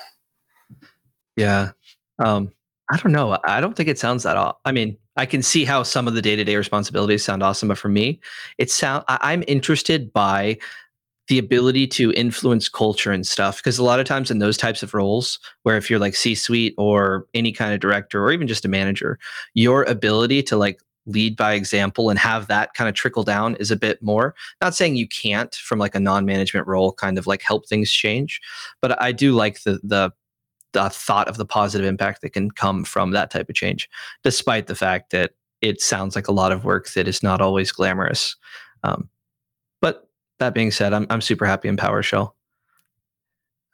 [1.35, 1.71] Yeah.
[2.19, 2.51] Um
[2.91, 3.37] i don't know.
[3.45, 6.15] I don't think it sounds that off i mean i can see how some of
[6.15, 8.19] the day-to-day responsibilities sound awesome but for me
[8.57, 10.57] it sound i'm interested by
[11.29, 14.83] the ability to influence culture and stuff because a lot of times in those types
[14.83, 18.65] of roles where if you're like c-suite or any kind of director or even just
[18.65, 19.17] a manager
[19.53, 23.71] your ability to like lead by example and have that kind of trickle down is
[23.71, 27.41] a bit more not saying you can't from like a non-management role kind of like
[27.41, 28.39] help things change
[28.81, 30.11] but i do like the the
[30.71, 33.89] the thought of the positive impact that can come from that type of change
[34.23, 35.31] despite the fact that
[35.61, 38.35] it sounds like a lot of work that is not always glamorous
[38.83, 39.09] um,
[39.81, 40.07] but
[40.39, 42.31] that being said, I'm I'm super happy in PowerShell.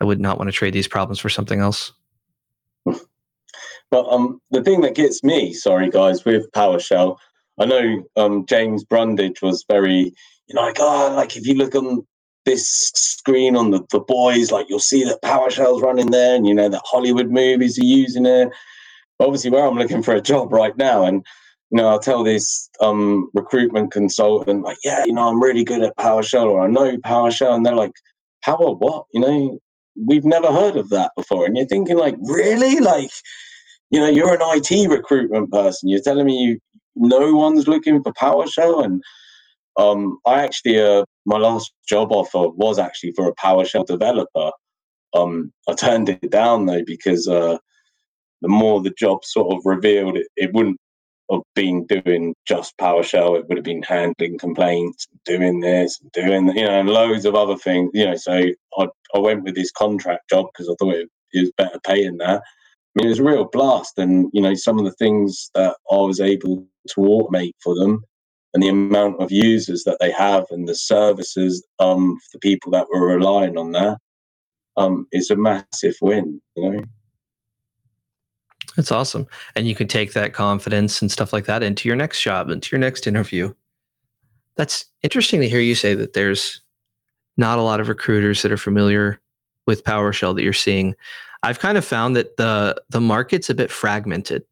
[0.01, 1.91] I would not want to trade these problems for something else.
[3.91, 7.17] But um, the thing that gets me, sorry guys, with PowerShell,
[7.59, 10.13] I know um, James Brundage was very,
[10.47, 12.05] you know, like oh, like if you look on
[12.45, 16.53] this screen on the, the boys, like you'll see that PowerShell's running there, and you
[16.53, 18.49] know that Hollywood movies are using it.
[19.19, 21.25] Obviously, where I'm looking for a job right now, and
[21.71, 25.83] you know, I'll tell this um, recruitment consultant, like, yeah, you know, I'm really good
[25.83, 27.53] at PowerShell or I know PowerShell.
[27.53, 27.91] And they're like,
[28.43, 29.05] Power what?
[29.13, 29.59] You know,
[29.95, 31.45] we've never heard of that before.
[31.45, 32.79] And you're thinking, like, really?
[32.79, 33.11] Like,
[33.89, 35.89] you know, you're an IT recruitment person.
[35.89, 36.59] You're telling me you
[36.95, 38.83] no one's looking for PowerShell?
[38.83, 39.03] And
[39.77, 44.51] um, I actually, uh, my last job offer was actually for a PowerShell developer.
[45.13, 47.57] Um, I turned it down though because uh,
[48.41, 50.77] the more the job sort of revealed, it, it wouldn't
[51.31, 53.39] have been doing just PowerShell.
[53.39, 57.57] It would have been handling complaints, doing this, doing you know, and loads of other
[57.57, 57.91] things.
[57.93, 58.43] You know, so
[58.77, 62.17] I I went with this contract job because I thought it, it was better paying
[62.17, 62.43] that.
[62.97, 65.77] I mean, it was a real blast, and you know, some of the things that
[65.91, 68.03] I was able to automate for them,
[68.53, 72.71] and the amount of users that they have, and the services um for the people
[72.71, 73.97] that were relying on that,
[74.77, 76.41] um, is a massive win.
[76.55, 76.83] You know.
[78.75, 79.27] That's awesome.
[79.55, 82.69] And you can take that confidence and stuff like that into your next job, into
[82.71, 83.53] your next interview.
[84.55, 86.61] That's interesting to hear you say that there's
[87.37, 89.19] not a lot of recruiters that are familiar
[89.65, 90.95] with PowerShell that you're seeing.
[91.43, 94.43] I've kind of found that the the market's a bit fragmented.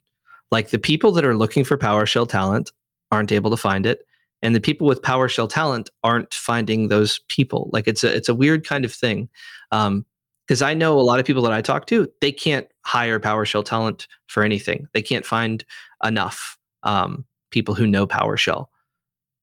[0.51, 2.71] Like the people that are looking for PowerShell talent
[3.11, 4.05] aren't able to find it,
[4.41, 7.69] and the people with PowerShell talent aren't finding those people.
[7.73, 9.29] Like it's a it's a weird kind of thing.
[9.71, 10.05] Um,
[10.47, 13.65] because I know a lot of people that I talk to, they can't hire PowerShell
[13.65, 14.87] talent for anything.
[14.93, 15.65] They can't find
[16.05, 18.67] enough um, people who know PowerShell.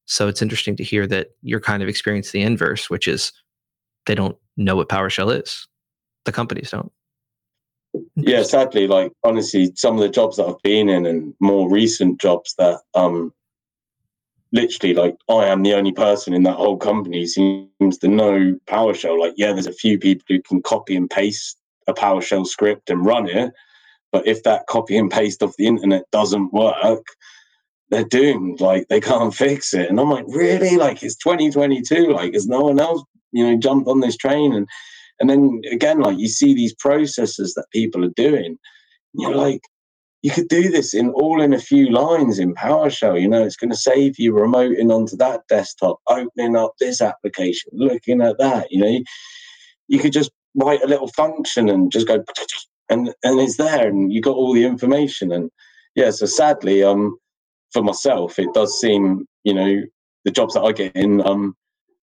[0.05, 3.31] So it's interesting to hear that you're kind of experiencing the inverse, which is
[4.07, 5.67] they don't know what PowerShell is.
[6.25, 6.91] The companies don't.
[8.15, 12.19] Yeah, sadly, like honestly, some of the jobs that I've been in and more recent
[12.19, 13.33] jobs that um
[14.51, 19.19] literally like I am the only person in that whole company seems to know PowerShell.
[19.19, 21.57] Like, yeah, there's a few people who can copy and paste
[21.87, 23.53] a PowerShell script and run it,
[24.11, 27.05] but if that copy and paste off the internet doesn't work,
[27.89, 28.61] they're doomed.
[28.61, 29.89] Like they can't fix it.
[29.89, 30.77] And I'm like, really?
[30.77, 32.13] Like it's 2022.
[32.13, 34.53] Like has no one else, you know, jumped on this train?
[34.53, 34.67] And
[35.19, 38.57] and then again, like you see these processes that people are doing.
[39.13, 39.61] You're like,
[40.21, 43.21] you could do this in all in a few lines in PowerShell.
[43.21, 47.71] You know, it's going to save you remoting onto that desktop, opening up this application,
[47.73, 48.71] looking at that.
[48.71, 49.03] You know, you,
[49.87, 52.23] you could just write a little function and just go,
[52.89, 55.31] and and it's there, and you got all the information.
[55.31, 55.51] And
[55.95, 57.17] yeah, so sadly, um,
[57.71, 59.81] for myself, it does seem, you know,
[60.23, 61.55] the jobs that I get in, um,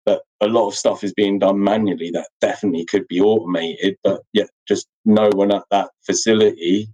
[0.06, 4.22] that a lot of stuff is being done manually that definitely could be automated, but
[4.32, 6.88] yeah, just no one at that facility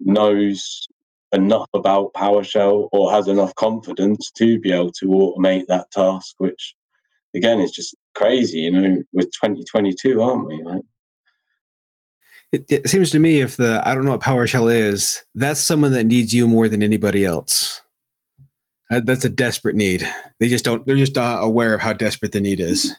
[0.00, 0.88] knows
[1.32, 6.74] enough about PowerShell or has enough confidence to be able to automate that task, which
[7.34, 10.62] again is just crazy, you know, with 2022, aren't we?
[10.62, 10.82] Right?
[12.52, 15.92] It, it seems to me if the I don't know what PowerShell is, that's someone
[15.92, 17.82] that needs you more than anybody else.
[18.90, 20.06] That- That's a desperate need.
[20.40, 20.84] They just don't.
[20.84, 22.94] They're just not aware of how desperate the need is.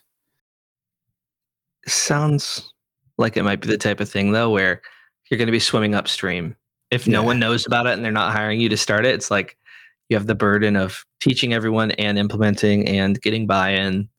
[1.87, 2.71] Sounds
[3.17, 4.81] like it might be the type of thing though where
[5.29, 6.55] you're going to be swimming upstream.
[6.91, 7.25] If no Yeah.
[7.25, 9.57] one knows about it and they're not hiring you to start it, it's like
[10.09, 14.09] you have the burden of teaching everyone and implementing and getting buy-in,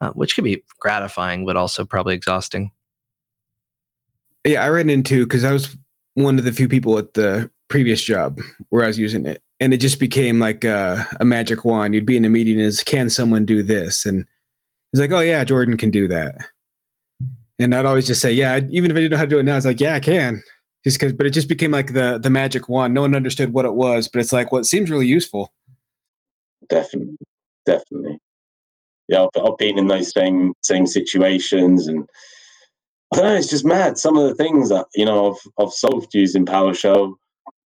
[0.00, 2.70] uh, which could be gratifying but also probably exhausting.
[4.44, 5.76] Yeah, I ran into because I was
[6.14, 8.40] one of the few people at the previous job
[8.70, 11.94] where I was using it, and it just became like a, a magic wand.
[11.94, 14.04] You'd be in a meeting and it's, can someone do this?
[14.04, 14.26] And
[14.92, 16.36] it's like, oh yeah, Jordan can do that.
[17.58, 19.44] And I'd always just say, yeah, even if I didn't know how to do it
[19.44, 20.42] now, it's like, yeah, I can.
[20.84, 22.92] Just because, but it just became like the the magic wand.
[22.92, 25.50] No one understood what it was, but it's like, well, it seems really useful.
[26.68, 27.16] Definitely,
[27.64, 28.18] definitely.
[29.08, 32.06] Yeah, I've, I've been in those same same situations, and
[33.14, 33.34] I don't know.
[33.34, 33.96] It's just mad.
[33.96, 37.14] Some of the things that you know I've I've solved using PowerShell,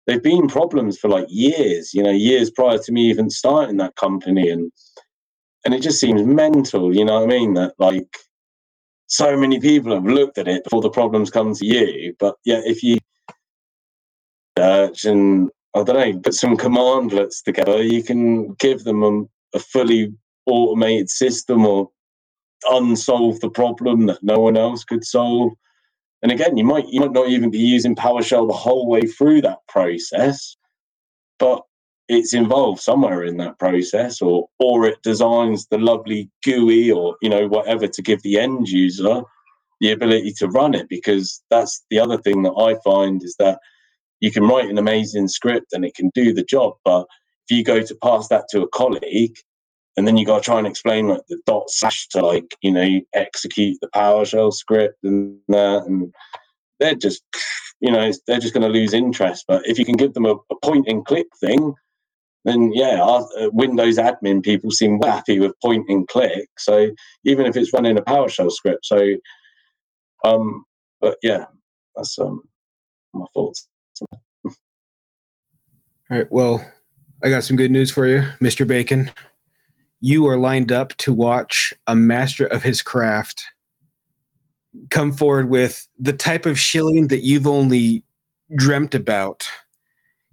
[0.09, 1.95] they've been problems for like years.
[1.95, 4.73] You know, years prior to me even starting that company, and
[5.65, 6.97] and it just seems mental.
[6.97, 7.55] You know what I mean?
[7.55, 8.09] That like
[9.07, 12.15] so many people have looked at it before the problems come to you.
[12.19, 12.99] But yeah, if you
[14.59, 19.23] search and I don't know, put some cmdlets together, you can give them a,
[19.57, 20.13] a fully
[20.47, 21.91] automated system or
[22.71, 25.53] unsolve the problem that no one else could solve.
[26.23, 29.43] And again, you might you might not even be using PowerShell the whole way through
[29.43, 30.57] that process,
[31.39, 31.63] but
[32.09, 37.29] it's involved somewhere in that process, or or it designs the lovely GUI or you
[37.29, 39.23] know whatever to give the end user
[39.81, 40.89] the ability to run it.
[40.89, 43.61] Because that's the other thing that I find is that
[44.21, 47.07] you can write an amazing script and it can do the job, but
[47.49, 49.37] if you go to pass that to a colleague
[49.99, 52.71] and then you got to try and explain like the dot slash to like you
[52.71, 56.15] know execute the PowerShell script and that, and
[56.79, 57.23] they're just
[57.81, 59.45] you know they're just going to lose interest.
[59.49, 61.75] But if you can give them a, a point and click thing,
[62.45, 66.49] then yeah, our, uh, Windows admin people seem happy with point and click.
[66.59, 66.91] So
[67.25, 69.15] even if it's running a PowerShell script, so
[70.23, 70.65] um,
[71.01, 71.47] but yeah,
[71.97, 72.43] that's um
[73.13, 73.67] my thoughts.
[76.11, 76.31] All right.
[76.31, 76.65] Well,
[77.25, 78.65] I got some good news for you, Mr.
[78.65, 79.11] Bacon.
[80.01, 83.45] You are lined up to watch a master of his craft
[84.91, 88.05] come forward with the type of shilling that you've only
[88.57, 89.49] dreamt about.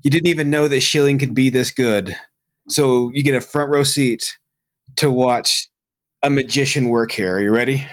[0.04, 2.16] You didn't even know that shilling could be this good.
[2.68, 4.38] So you get a front row seat
[4.98, 5.68] to watch
[6.22, 7.36] a magician work here.
[7.36, 7.86] Are you ready?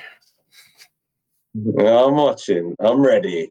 [1.55, 2.75] I'm watching.
[2.81, 3.51] I'm ready.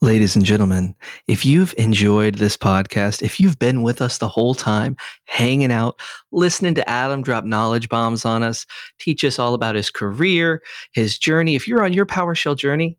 [0.00, 0.94] Ladies and gentlemen,
[1.26, 6.00] if you've enjoyed this podcast, if you've been with us the whole time, hanging out,
[6.30, 8.64] listening to Adam drop knowledge bombs on us,
[9.00, 10.62] teach us all about his career,
[10.92, 12.96] his journey, if you're on your PowerShell journey,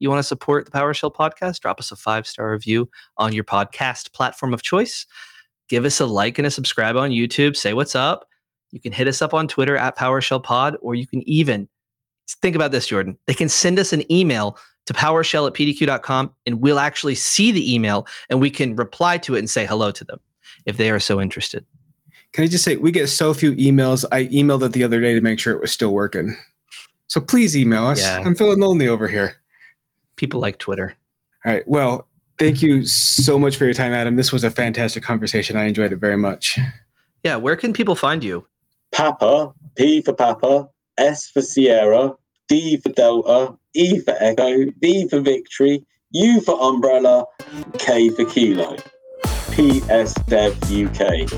[0.00, 3.44] you want to support the PowerShell podcast, drop us a five star review on your
[3.44, 5.06] podcast platform of choice.
[5.68, 7.54] Give us a like and a subscribe on YouTube.
[7.54, 8.26] Say what's up.
[8.72, 11.68] You can hit us up on Twitter at PowerShell Pod, or you can even
[12.40, 13.16] think about this, Jordan.
[13.28, 17.74] They can send us an email to PowerShell at pdq.com and we'll actually see the
[17.74, 20.20] email and we can reply to it and say hello to them
[20.66, 21.64] if they are so interested.
[22.32, 24.04] Can I just say, we get so few emails.
[24.10, 26.36] I emailed it the other day to make sure it was still working.
[27.06, 28.00] So please email us.
[28.00, 28.22] Yeah.
[28.24, 29.36] I'm feeling lonely over here.
[30.16, 30.96] People like Twitter.
[31.44, 31.66] All right.
[31.68, 34.16] Well, thank you so much for your time, Adam.
[34.16, 35.56] This was a fantastic conversation.
[35.56, 36.58] I enjoyed it very much.
[37.22, 38.46] Yeah, where can people find you?
[38.92, 40.68] Papa, P for Papa,
[40.98, 42.14] S for Sierra,
[42.48, 47.24] D for Delta, E for Echo, V for Victory, U for Umbrella,
[47.78, 48.76] K for Kilo.
[49.52, 51.30] PS Dev UK.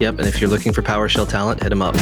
[0.00, 0.18] Yep.
[0.18, 1.96] And if you're looking for PowerShell talent, hit them up.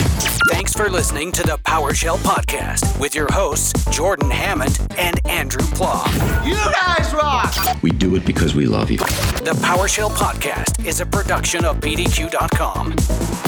[0.51, 6.05] Thanks for listening to the PowerShell Podcast with your hosts, Jordan Hammond and Andrew Pla.
[6.45, 7.83] You guys rock!
[7.83, 8.99] We do it because we love you.
[8.99, 13.46] The PowerShell Podcast is a production of PDQ.com.